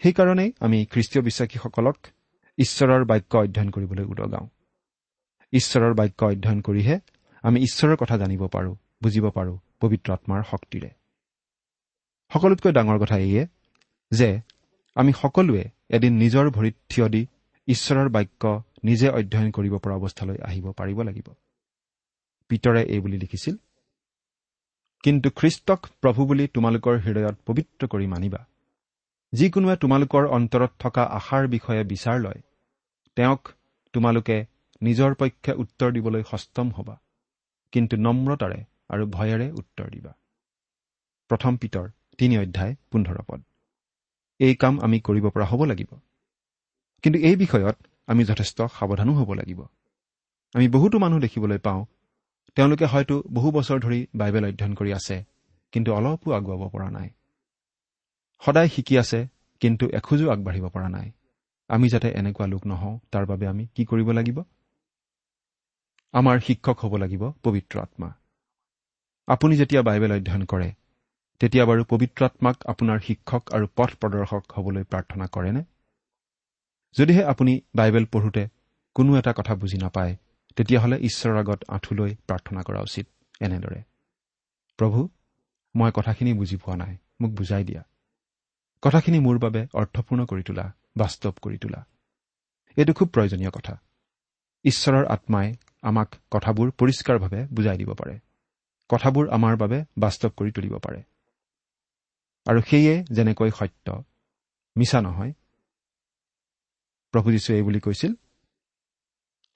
সেইকাৰণেই 0.00 0.50
আমি 0.60 0.78
খ্ৰীষ্টীয় 0.84 1.22
বিশ্বাসীসকলক 1.24 1.96
ঈশ্বৰৰ 2.58 3.04
বাক্য 3.04 3.32
অধ্যয়ন 3.38 3.70
কৰিবলৈ 3.70 4.04
উদগাওঁ। 4.04 4.46
ঈশ্বৰৰ 5.52 5.94
বাক্য 5.94 6.20
অধ্যয়ন 6.24 6.60
কৰিহে 6.60 6.96
আমি 7.44 7.58
ঈশ্বৰৰ 7.60 7.96
কথা 7.96 8.16
জানিব 8.16 8.42
পাৰোঁ 8.46 8.74
বুজিব 9.02 9.24
পাৰোঁ 9.30 9.58
পবিত্ৰ 9.80 10.08
আত্মাৰ 10.12 10.42
শক্তিৰে। 10.50 10.90
সকলোতকৈ 12.30 12.72
ডাঙৰ 12.72 12.98
কথা 13.02 13.16
এইয়ে 13.26 13.42
যে 14.12 14.28
আমি 14.96 15.12
সকলোৱে 15.22 15.64
এদিন 15.96 16.12
নিজৰ 16.22 16.46
ভৰিত 16.56 16.76
থিয় 16.90 17.06
দি 17.08 17.22
ঈশ্বৰৰ 17.68 18.08
বাক্য 18.16 18.42
নিজে 18.88 19.08
অধ্যয়ন 19.18 19.50
কৰিব 19.56 19.74
পৰা 19.84 19.94
অৱস্থালৈ 20.00 20.38
আহিব 20.48 20.66
পাৰিব 20.72 20.98
লাগিব। 21.08 21.28
পিতৰে 22.50 22.82
এই 22.94 23.00
বুলি 23.00 23.18
লিখিছিল 23.18 23.56
কিন্তু 25.04 25.28
খ্ৰীষ্টক 25.38 25.80
প্ৰভু 26.02 26.20
বুলি 26.28 26.44
তোমালোকৰ 26.54 26.94
হৃদয়ত 27.04 27.36
পবিত্ৰ 27.46 27.82
কৰি 27.92 28.06
মানিবা। 28.06 28.40
যিকোনোৱে 29.32 29.76
তোমালোকৰ 29.76 30.24
অন্তৰত 30.36 30.72
থকা 30.78 31.02
আশাৰ 31.18 31.44
বিষয়ে 31.54 31.82
বিচাৰ 31.84 32.16
লয় 32.24 32.40
তেওঁক 33.16 33.42
তোমালোকে 33.94 34.36
নিজৰ 34.82 35.10
পক্ষে 35.20 35.52
উত্তৰ 35.62 35.88
দিবলৈ 35.96 36.22
সষ্টম 36.30 36.68
হবা 36.76 36.96
কিন্তু 37.72 37.94
নম্ৰতাৰে 38.06 38.60
আৰু 38.92 39.04
ভয়েৰে 39.16 39.46
উত্তৰ 39.60 39.88
দিবা। 39.94 40.12
প্ৰথম 41.30 41.52
পিতৰ 41.62 41.86
তিনি 42.18 42.38
অধ্যায় 42.38 42.74
পোন্ধৰ 42.90 43.22
পদ। 43.28 43.42
এই 44.38 44.54
কাম 44.54 44.80
আমি 44.80 45.00
কৰিব 45.00 45.30
পৰা 45.30 45.44
হ'ব 45.44 45.64
লাগিব। 45.64 45.90
কিন্তু 47.02 47.18
এই 47.20 47.36
বিষয়ত 47.36 47.76
আমি 48.06 48.24
যথেষ্ট 48.24 48.62
সাৱধানো 48.62 49.12
হ'ব 49.12 49.32
লাগিব। 49.32 49.60
আমি 50.54 50.68
বহুতো 50.68 50.98
মানুহ 50.98 51.20
দেখিবলৈ 51.20 51.58
পাওঁ 51.58 51.86
তেওঁলোকে 52.54 52.84
হয়তো 52.84 53.22
বহু 53.32 53.50
বছৰ 53.50 53.78
ধৰি 53.80 54.06
বাইবেল 54.14 54.44
অধ্যয়ন 54.48 54.74
কৰি 54.74 54.94
আছে 54.94 55.24
কিন্তু 55.72 55.92
অলপো 55.92 56.32
আগুৱাব 56.32 56.68
পৰা 56.68 56.90
নাই। 56.90 57.08
সদায় 58.46 58.68
শিকি 58.68 58.98
আছে 58.98 59.28
কিন্তু 59.60 59.88
এখোজো 59.88 60.30
আগবাঢ়িব 60.30 60.68
পৰা 60.68 60.88
নাই। 60.88 61.10
আমি 61.68 61.88
যাতে 61.88 62.08
এনেকুৱা 62.08 62.46
লোক 62.46 62.66
নহওঁ 62.66 62.98
তাৰ 63.10 63.26
বাবে 63.26 63.46
আমি 63.46 63.66
কি 63.74 63.84
কৰিব 63.84 64.10
লাগিব? 64.10 64.42
আমাৰ 66.12 66.40
শিক্ষক 66.40 66.78
হ'ব 66.84 66.96
লাগিব 66.96 67.30
পবিত্ৰ 67.30 67.80
আত্মা। 67.80 68.12
আপুনি 69.26 69.56
যেতিয়া 69.56 69.82
বাইবেল 69.82 70.12
অধ্যয়ন 70.12 70.44
কৰে 70.44 70.72
তেতিয়া 71.40 71.64
বাৰু 71.64 71.84
পবিত্ৰ 71.84 72.24
আত্মাক 72.24 72.56
আপোনাৰ 72.66 72.98
শিক্ষক 73.00 73.42
আৰু 73.52 73.66
পথ 73.76 73.90
প্ৰদৰ্শক 73.94 74.42
হ'বলৈ 74.52 74.84
প্ৰাৰ্থনা 74.84 75.26
কৰেনে? 75.26 75.62
যদিহে 76.96 77.24
আপুনি 77.24 77.60
বাইবেল 77.74 78.04
পঢ়োঁতে 78.04 78.48
কোনো 78.94 79.18
এটা 79.18 79.32
কথা 79.32 79.54
বুজি 79.54 79.78
নাপায় 79.78 80.16
তেতিয়াহ'লে 80.56 80.96
ঈশ্বৰৰ 80.96 81.36
আগত 81.36 81.60
আঁঠু 81.68 81.94
লৈ 81.94 82.14
প্ৰাৰ্থনা 82.26 82.62
কৰা 82.62 82.80
উচিত। 82.80 83.06
এনেদৰে। 83.40 83.82
প্ৰভু 84.78 85.08
মই 85.74 85.90
কথাখিনি 85.94 86.32
বুজি 86.32 86.56
পোৱা 86.56 86.76
নাই 86.76 86.96
মোক 87.20 87.30
বুজাই 87.30 87.64
দিয়া। 87.64 87.82
কথাখিনি 88.82 89.18
মোৰ 89.18 89.38
বাবে 89.38 89.66
অৰ্থপূৰ্ণ 89.74 90.24
কৰি 90.24 90.42
তোলা 90.42 90.66
বাস্তৱ 90.96 91.32
কৰি 91.42 91.58
তোলা। 91.58 91.80
এইটো 92.76 92.92
খুব 92.92 93.08
প্ৰয়োজনীয় 93.08 93.50
কথা। 93.50 93.74
ঈশ্বৰৰ 94.64 95.06
আত্মাই 95.06 95.54
আমাক 95.82 96.08
কথাবোৰ 96.30 96.70
পৰিষ্কাৰভাৱে 96.70 97.40
বুজাই 97.46 97.76
দিব 97.76 97.94
পাৰে। 97.94 98.18
কথাবোৰ 98.88 99.30
আমাৰ 99.30 99.56
বাবে 99.56 99.84
বাস্তৱ 99.98 100.30
কৰি 100.36 100.50
তুলিব 100.50 100.78
পাৰে। 100.78 101.02
আৰু 102.48 102.60
সেয়ে 102.68 102.94
যেনেকৈ 103.10 103.50
সত্য 103.50 103.86
মিছা 104.76 104.98
নহয়। 105.00 105.32
প্ৰভু 107.14 107.28
যীশুৱে 107.32 107.52
এই 107.56 107.62
বুলি 107.62 107.80
কৈছিল 107.80 108.12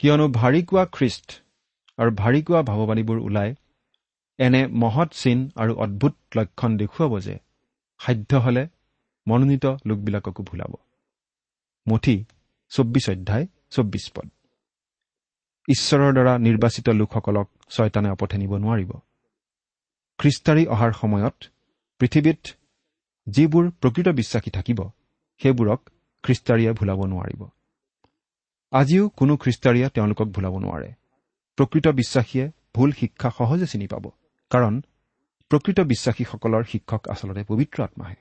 কিয়নো 0.01 0.27
ভাৰিকোৱা 0.41 0.85
খ্ৰীষ্ট 0.93 1.29
আৰু 1.99 2.11
ভাৰিকোৱা 2.23 2.61
ভাৱবাদীবোৰ 2.71 3.19
ওলাই 3.19 3.51
এনে 4.39 4.63
মহৎ 4.83 5.11
চিন 5.13 5.39
আৰু 5.57 5.73
অদ্ভুত 5.75 6.15
লক্ষণ 6.37 6.71
দেখুৱাব 6.77 7.13
যে 7.19 7.35
সাধ্য 8.01 8.31
হলে 8.35 8.63
মনোনীত 9.27 9.67
লোকবিলাককো 9.87 10.43
ভুলাব। 10.43 10.73
মুঠি 11.87 12.17
চৌব্বিছ 12.73 13.07
অধ্যায় 13.11 13.47
চৌব্বিছ 13.71 14.05
পদ। 14.15 14.29
ঈশ্বৰৰ 15.69 16.13
দ্বাৰা 16.13 16.33
নিৰ্বাচিত 16.39 16.87
লোকসকলক 17.01 17.49
ছয়তানে 17.71 18.09
অপথে 18.11 18.37
নিব 18.39 18.53
নোৱাৰিব। 18.57 18.91
খ্ৰীষ্টাৰী 20.19 20.65
অহাৰ 20.67 20.93
সময়ত 20.93 21.37
পৃথিৱীত 22.01 22.43
যিবোৰ 23.27 23.65
প্ৰকৃত 23.71 24.09
বিশ্বাসী 24.09 24.51
থাকিব 24.51 24.81
সেইবোৰক 25.41 25.81
খ্ৰীষ্টাৰীয়ে 26.25 26.73
ভুলাব 26.73 27.01
নোৱাৰিব। 27.07 27.43
আজিও 28.73 29.05
কোনো 29.09 29.37
খ্ৰীষ্টাৰীয়ে 29.37 29.89
তেওঁলোকক 29.89 30.29
ভুলাব 30.29 30.55
নোৱাৰে। 30.59 30.91
প্ৰকৃত 31.59 31.87
বিশ্বাসীয়ে 31.89 32.47
ভুল 32.75 32.91
শিক্ষা 32.93 33.29
সহজে 33.31 33.67
চিনি 33.67 33.87
পাব 33.87 34.05
কাৰণ 34.51 34.75
প্ৰকৃত 35.51 35.79
বিশ্বাসীসকলৰ 35.81 36.63
শিক্ষক 36.65 37.03
আচলতে 37.09 37.43
পবিত্ৰ 37.45 37.79
আত্মাহে। 37.83 38.17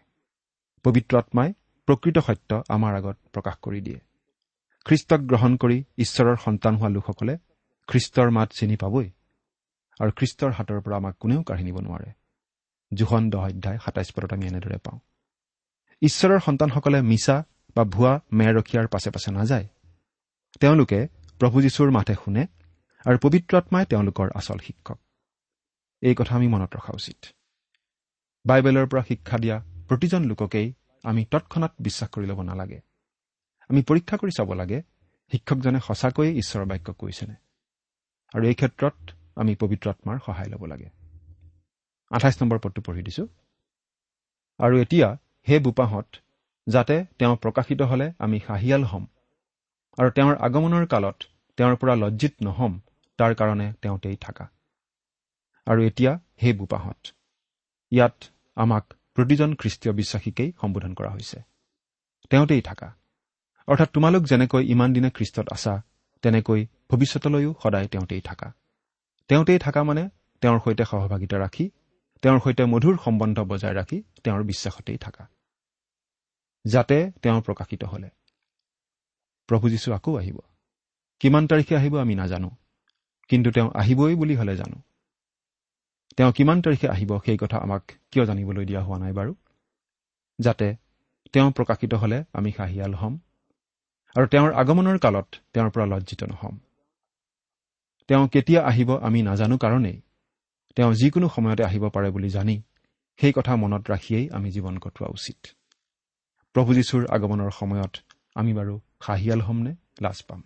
পবিত্ৰ 0.85 1.13
আত্মাই 1.17 1.49
প্ৰকৃত 1.87 2.17
সত্য 2.19 2.51
আমাৰ 2.69 2.93
আগত 2.95 3.17
প্ৰকাশ 3.33 3.55
কৰি 3.61 3.81
দিয়ে। 3.81 3.99
খ্ৰীষ্টক 4.85 5.21
গ্ৰহণ 5.21 5.51
কৰি 5.57 5.77
ঈশ্বৰৰ 5.97 6.35
সন্তান 6.35 6.73
হোৱা 6.75 6.89
লোকসকলে 6.89 7.33
খ্ৰীষ্টৰ 7.89 8.29
মাত 8.31 8.49
চিনি 8.57 8.75
পাবই 8.75 9.07
আৰু 9.99 10.11
খ্ৰীষ্টৰ 10.11 10.51
হাতৰ 10.51 10.79
পৰা 10.81 10.95
আমাক 10.97 11.15
কোনেও 11.19 11.41
কাঢ়ি 11.43 11.63
নিব 11.63 11.77
নোৱাৰে। 11.79 12.09
জোখন 12.93 13.29
দহ 13.29 13.49
অধ্যায় 13.49 13.79
সাতাইছ 13.85 14.11
পদত 14.11 14.33
আমি 14.33 14.47
এনেদৰে 14.47 14.77
পাওঁ। 14.77 14.99
ঈশ্বৰৰ 16.01 16.39
সন্তানসকলে 16.39 17.01
মিছা 17.01 17.43
বা 17.75 17.83
ভুৱা 17.83 18.19
মেৰ 18.33 18.55
ৰখীয়াৰ 18.55 18.87
পাছে 18.87 19.09
পাছে 19.09 19.31
নাযায়। 19.31 19.67
তেওঁলোকে 20.59 21.07
প্ৰভু 21.39 21.61
যীশুৰ 21.61 21.91
মাতে 21.91 22.13
শুনে 22.13 22.47
আৰু 23.05 23.17
পবিত্ৰ 23.17 23.57
আত্মাই 23.57 23.85
তেওঁলোকৰ 23.85 24.29
আচল 24.35 24.57
শিক্ষক। 24.57 24.99
এই 26.01 26.15
কথা 26.15 26.35
আমি 26.35 26.47
মনত 26.47 26.75
ৰখা 26.75 26.93
উচিত। 26.93 27.25
বাইবেলৰ 28.45 28.87
পৰা 28.87 29.03
শিক্ষা 29.03 29.37
দিয়া 29.37 29.57
প্ৰতিজন 29.87 30.25
লোককেই 30.25 30.73
আমি 31.03 31.25
তৎক্ষণাত 31.25 31.73
বিশ্বাস 31.79 32.09
কৰি 32.09 32.25
ল'ব 32.25 32.41
নালাগে। 32.41 32.81
আমি 33.69 33.83
পৰীক্ষা 33.83 34.17
কৰি 34.17 34.31
চাব 34.37 34.53
লাগে 34.53 34.81
শিক্ষকজনে 35.31 35.79
সঁচাকৈয়ে 35.79 36.31
ঈশ্বৰৰ 36.33 36.65
বাক্য 36.65 36.93
কৈছেনে। 36.93 37.35
আৰু 38.33 38.43
এই 38.47 38.53
ক্ষেত্ৰত 38.53 39.11
আমি 39.35 39.55
পবিত্ৰ 39.55 39.89
আত্মাৰ 39.89 40.17
সহায় 40.25 40.49
ল'ব 40.49 40.65
লাগে। 40.65 41.00
আঠাইছ 42.11 42.35
নম্বৰ 42.41 42.59
পদটো 42.59 42.81
পঢ়ি 42.81 43.01
দিছো। 43.01 43.23
আৰু 44.59 44.75
এতিয়া 44.77 45.07
সেই 45.47 45.59
বোপাহঁত 45.59 46.07
যাতে 46.67 46.95
তেওঁ 47.19 47.35
প্ৰকাশিত 47.35 47.81
হ'লে 47.81 48.07
আমি 48.19 48.37
হাঁহিয়াল 48.47 48.83
হ'ম। 48.83 49.05
আৰু 49.97 50.09
তেওঁৰ 50.11 50.35
আগমনৰ 50.35 50.85
কালত 50.87 51.17
তেওঁৰ 51.57 51.75
পৰা 51.75 51.93
লজ্জিত 51.95 52.33
নহ'ম 52.41 52.73
তাৰ 53.19 53.31
কাৰণে 53.35 53.73
তেওঁতেই 53.81 54.17
থাকা। 54.21 54.45
আৰু 55.67 55.81
এতিয়া 55.83 56.11
সেই 56.39 56.53
বোপাহঁত 56.53 57.01
ইয়াত 57.91 58.15
আমাক 58.57 58.85
প্ৰতিজন 59.15 59.49
খ্ৰীষ্টীয় 59.55 59.93
বিশ্বাসীকেই 59.93 60.49
সম্বোধন 60.61 60.93
কৰা 60.93 61.09
হৈছে। 61.09 61.39
তেওঁতেই 62.29 62.61
থাকা। 62.61 62.87
অৰ্থাৎ 63.67 63.89
তোমালোক 63.93 64.23
যেনেকৈ 64.23 64.63
ইমান 64.65 64.89
দিনে 64.93 65.09
খ্ৰীষ্টত 65.09 65.47
আছা 65.51 65.73
তেনেকৈ 66.23 66.61
ভৱিষ্যতলৈও 66.89 67.51
সদায় 67.63 67.87
তেওঁতেই 67.87 68.21
থাকা। 68.21 68.47
তেওঁতেই 69.29 69.59
থাকা 69.59 69.83
মানে 69.83 70.03
তেওঁৰ 70.41 70.59
সৈতে 70.59 70.83
সহভাগিতা 70.85 71.37
ৰাখি 71.37 71.65
তেওঁৰ 72.21 72.39
সৈতে 72.39 72.65
মধুৰ 72.65 72.97
সম্বন্ধ 73.05 73.39
বজাই 73.39 73.73
ৰাখি 73.73 74.03
তেওঁৰ 74.23 74.43
বিশ্বাসতেই 74.43 74.97
থাকা। 74.97 75.27
যাতে 76.65 77.11
তেওঁ 77.21 77.41
প্ৰকাশিত 77.41 77.83
হলে। 77.83 78.09
প্ৰভু 79.47 79.69
যীশু 79.69 79.93
আকৌ 79.93 80.17
আহিব। 80.17 80.37
কিমান 81.19 81.47
তাৰিখে 81.47 81.75
আহিব 81.75 81.99
আমি 81.99 82.15
নাজানো। 82.15 82.51
কিন্তু 83.27 83.51
তেওঁ 83.51 83.71
আহিবই 83.75 84.15
বুলি 84.15 84.35
হলে 84.35 84.57
জানো। 84.57 84.81
তেওঁ 86.17 86.31
কিমান 86.31 86.61
তাৰিখে 86.61 86.87
আহিব 86.89 87.19
সেই 87.25 87.37
কথা 87.37 87.57
আমাক 87.57 87.91
কিয় 88.11 88.25
জানিবলৈ 88.25 88.65
দিয়া 88.65 88.83
হোৱা 88.83 88.99
নাই 88.99 89.11
বাৰু? 89.11 89.35
যাতে 90.39 90.75
তেওঁ 91.33 91.51
প্ৰকাশিত 91.51 91.93
হলে 91.93 92.23
আমি 92.33 92.51
হাঁহিয়াল 92.57 92.93
হ'ম 92.93 93.17
আৰু 94.15 94.27
তেওঁৰ 94.27 94.53
আগমনৰ 94.53 94.99
কালত 94.99 95.27
তেওঁৰ 95.53 95.69
পৰা 95.69 95.85
লজ্জিত 95.85 96.23
নহ'ম। 96.23 96.57
তেওঁ 98.07 98.27
কেতিয়া 98.27 98.65
আহিব 98.65 98.97
আমি 98.97 99.21
নাজানো 99.21 99.57
কাৰণেই 99.57 100.01
তেওঁ 100.75 100.93
যিকোনো 100.93 101.29
সময়তে 101.29 101.63
আহিব 101.63 101.89
পাৰে 101.89 102.09
বুলি 102.11 102.29
জানি 102.29 102.61
সেই 103.19 103.33
কথা 103.35 103.55
মনত 103.55 103.91
ৰাখিয়েই 103.91 104.29
আমি 104.29 104.51
জীৱন 104.51 104.77
কটোৱা 104.79 105.07
উচিত। 105.09 105.47
প্ৰভু 106.53 106.73
যীশুৰ 106.73 107.07
আগমনৰ 107.07 107.51
সময়ত 107.51 107.93
আমি 108.35 108.53
বাৰু 108.53 108.79
হাঁহিয়াল 108.99 109.41
হ'মনে? 109.41 109.75
লাজ 110.01 110.23
পাম। 110.23 110.43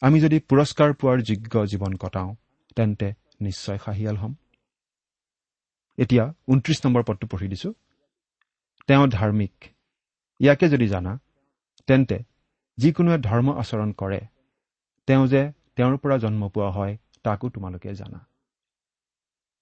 আমি 0.00 0.20
যদি 0.20 0.38
পুৰস্কাৰ 0.38 0.94
পোৱাৰ 0.94 1.18
যোগ্য 1.20 1.66
জীৱন 1.66 1.96
কটাওঁ 1.96 2.34
তেন্তে 2.76 3.12
নিশ্চয় 3.40 3.78
হাঁহিয়াল 3.86 4.16
হ'ম। 4.16 4.34
এতিয়া 5.98 6.34
ঊনত্ৰিশ 6.48 6.86
নম্বৰ 6.86 7.02
পদটো 7.02 7.26
পঢ়ি 7.26 7.48
দিছো। 7.48 7.72
তেওঁ 8.86 9.06
ধাৰ্মিক। 9.06 9.64
ইয়াকে 10.40 10.68
যদি 10.68 10.86
জানা 10.88 11.20
তেন্তে 11.86 12.18
যিকোনোৱে 12.78 13.18
ধৰ্ম 13.18 13.48
আচৰণ 13.52 13.92
কৰে 13.92 14.20
তেওঁ 15.06 15.26
যে 15.26 15.52
তেওঁৰ 15.76 15.96
পৰা 15.96 16.16
জন্ম 16.18 16.48
পোৱা 16.48 16.70
হয় 16.70 16.96
তাকো 17.22 17.48
তোমালোকে 17.48 17.94
জানা। 17.94 18.26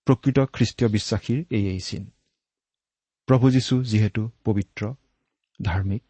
প্ৰকৃত 0.05 0.41
খ্ৰীষ্টীয় 0.41 0.91
বিশ্বাসীৰ 0.91 1.45
এইয়েই 1.51 1.81
চিন। 1.81 2.11
প্ৰভু 3.27 3.51
যীশু 3.51 3.83
যিহেতু 3.83 4.31
পবিত্ৰ 4.45 4.95
ধাৰ্মিক 5.63 6.03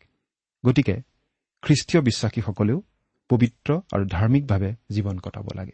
গতিকে 0.67 1.03
খ্ৰীষ্টীয় 1.63 2.03
বিশ্বাসীসকলেও 2.03 2.83
পবিত্ৰ 3.29 3.81
আৰু 3.93 4.05
ধাৰ্মিকভাৱে 4.05 4.75
জীৱন 4.91 5.19
কটাব 5.19 5.49
লাগে। 5.55 5.73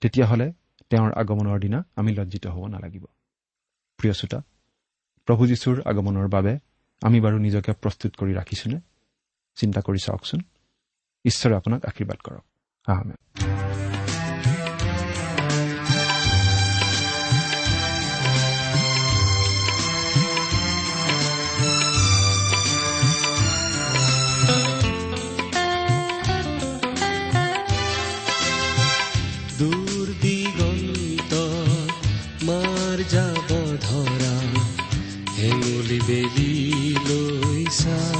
তেতিয়াহ'লে 0.00 0.52
তেওঁৰ 0.90 1.12
আগমনৰ 1.12 1.58
দিনা 1.60 1.86
আমি 1.96 2.14
লজ্জিত 2.14 2.46
হ'ব 2.46 2.66
নালাগিব। 2.66 3.04
প্ৰিয় 3.96 4.14
শ্ৰোতা 4.14 4.42
প্ৰভু 5.26 5.46
যীশুৰ 5.46 5.82
আগমনৰ 5.84 6.28
বাবে 6.28 6.58
আমি 7.02 7.20
বাৰু 7.20 7.38
নিজকে 7.38 7.72
প্ৰস্তুত 7.72 8.16
কৰি 8.16 8.32
ৰাখিছোনে? 8.34 8.80
চিন্তা 9.54 9.80
কৰি 9.80 9.98
চাওকচোন। 9.98 10.40
ঈশ্বৰে 11.24 11.56
আপোনাক 11.56 11.84
আশীৰ্বাদ 11.84 12.16
কৰক। 12.16 12.44
আহমে 12.86 13.14
লৈ 37.70 38.19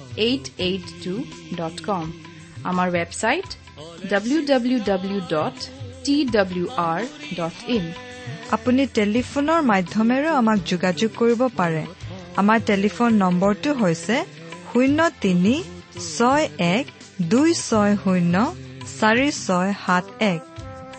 eight 0.27 0.45
eight 0.67 0.85
two 1.03 1.13
dot 1.59 1.75
com 1.87 2.05
আমাৰ 2.69 2.87
website 2.97 3.47
W 4.11 4.39
W 4.51 4.79
W 4.89 5.19
dot 5.33 5.57
T 6.05 6.15
W 6.35 6.67
R 6.89 7.01
dot 7.37 7.55
in 7.75 7.85
আপুনি 8.55 8.83
টেলিফোনৰ 8.97 9.61
মাধ্যমেৰেও 9.71 10.33
আমাক 10.41 10.59
যোগাযোগ 10.71 11.09
কৰিব 11.21 11.41
পাৰে। 11.59 11.83
আমাৰ 12.41 12.59
টেলিফোন 12.69 13.09
নম্বৰটো 13.23 13.69
হৈছে 13.81 14.17
শূন্য 14.69 14.99
তিনি 15.23 15.55
ছয় 16.15 16.45
এক 16.75 16.85
দুই 17.31 17.49
ছয় 17.67 17.93
শূন্য 18.03 18.35
চাৰি 18.99 19.29
ছয় 19.45 19.71
সাত 19.85 20.05
এক। 20.33 20.41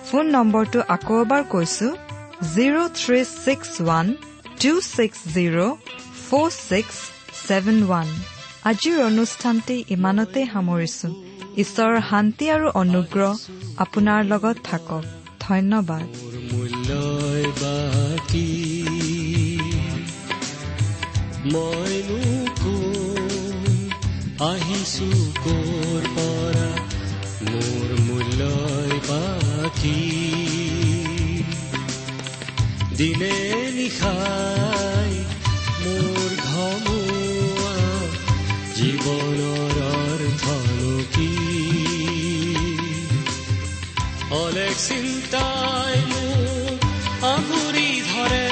ফোন 0.06 0.24
নম্বৰটো 0.36 0.78
আকৌ 0.94 1.14
এবাৰ 1.24 1.42
কৈছো 1.54 1.88
zero' 2.54 2.92
three 3.00 3.20
six 3.44 3.70
one 3.82 4.06
two 4.62 4.72
six 4.94 5.18
zero' 5.34 5.58
four 6.26 6.48
six 6.68 6.96
seven 7.46 7.78
one 7.86 8.08
আজিৰ 8.64 9.02
অনুষ্ঠানটি 9.02 9.84
ইমানতে 9.88 10.46
সামৰিছো। 10.52 11.08
ঈশ্বৰৰ 11.56 12.00
শান্তি 12.10 12.50
আৰু 12.50 12.70
অনুগ্ৰহ 12.74 13.38
আপোনাৰ 13.76 14.24
লগত 14.24 14.56
থাকক। 14.64 15.02
ধন্যবাদ। 15.40 16.02
আহিছো 24.42 25.10
কৰ 25.44 26.02
পৰা? 26.16 26.68
মোৰ 27.50 27.88
মূল্যই 28.00 28.92
বাকী। 29.08 29.98
দিনে 32.96 33.70
নিশাই 33.74 35.21
জীৱনৰ 39.02 39.78
অৰ্থনো 39.84 40.90
কি 41.14 41.30
অলেখ 44.36 44.74
চিন্তাই 44.82 45.96
মোক 46.10 46.86
আগুৰি 47.30 47.88
ধৰে 48.10 48.46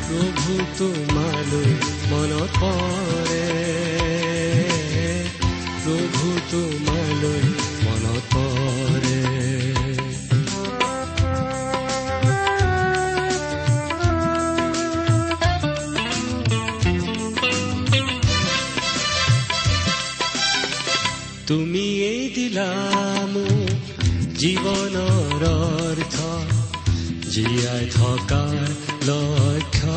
প্ৰভু 0.00 0.52
তোমালৈ 0.78 1.72
মনত 2.10 2.50
পৰে 2.58 3.27
থকাৰ 27.98 28.66
লক্ষ্য। 29.08 29.94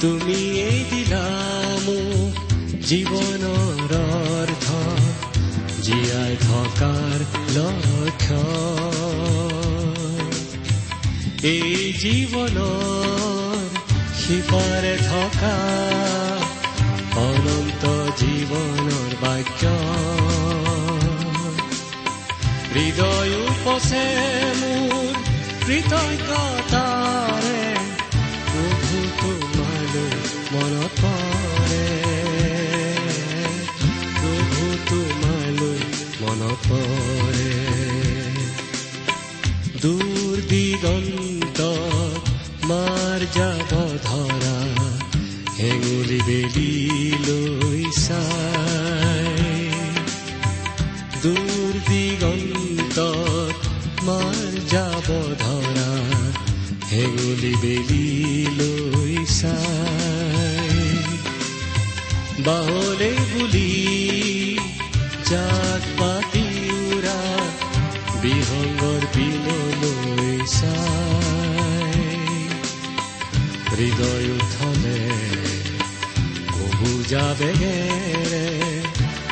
তুমি 0.00 0.60
এই 0.60 0.84
দিলা 0.90 1.26
মোক 1.82 2.32
জীৱনৰ 2.82 3.94
অৰ্থ। 3.96 4.66
জীয়াই 5.82 6.36
থকাৰ 6.36 7.18
লক্ষ্য। 7.54 8.42
এই 11.42 11.92
জীৱনৰ 12.00 13.68
সিপাৰে 14.18 14.98
থকা 15.10 15.56
অনন্ত 17.16 17.84
জীৱনৰ 18.20 19.14
বাক্য। 19.20 19.66
হৃদয় 22.74 23.41
উপচে 23.64 24.06
মোৰ 24.60 25.18
কৃতজ্ঞতাৰে 25.66 27.60
প্ৰভু 28.48 28.98
তোমালৈ 29.20 30.14
মনত 30.52 31.02
পৰে। 31.02 31.86
প্ৰভু 34.16 34.64
তোমালৈ 34.90 35.78
মনত 36.22 36.66
পৰে। 36.68 37.54
দূৰ 39.82 40.34
দিগন্ত 40.48 41.60
মাৰ 42.64 43.20
যাব 43.36 43.70
ধৰা 44.08 44.58
হেঙুলি 45.58 46.20
বেলি 46.26 46.72
লৈ 47.28 47.82
চাই। 48.00 49.30
দূৰ 51.22 51.72
দিগন্ত 51.88 52.61
যাব 55.02 55.24
ধৰা 55.40 55.90
হেঙুলি 56.90 57.52
বেলি 57.62 58.06
লৈ 58.58 59.14
চাই। 59.26 60.70
বাহলে 62.46 63.10
বুলি 63.32 63.70
জাক 65.30 65.82
পাতি 65.98 66.46
উৰা 66.86 67.20
বিহংগৰ 68.22 69.02
পিনলৈ 69.14 70.38
চাই। 70.58 72.00
হৃদয় 73.72 74.28
উঠলে 74.36 74.98
বহু 76.52 76.90
যাবেগেৰে 77.08 78.46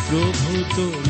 প্ৰভু 0.08 0.50
তোমালৈ 0.76 1.09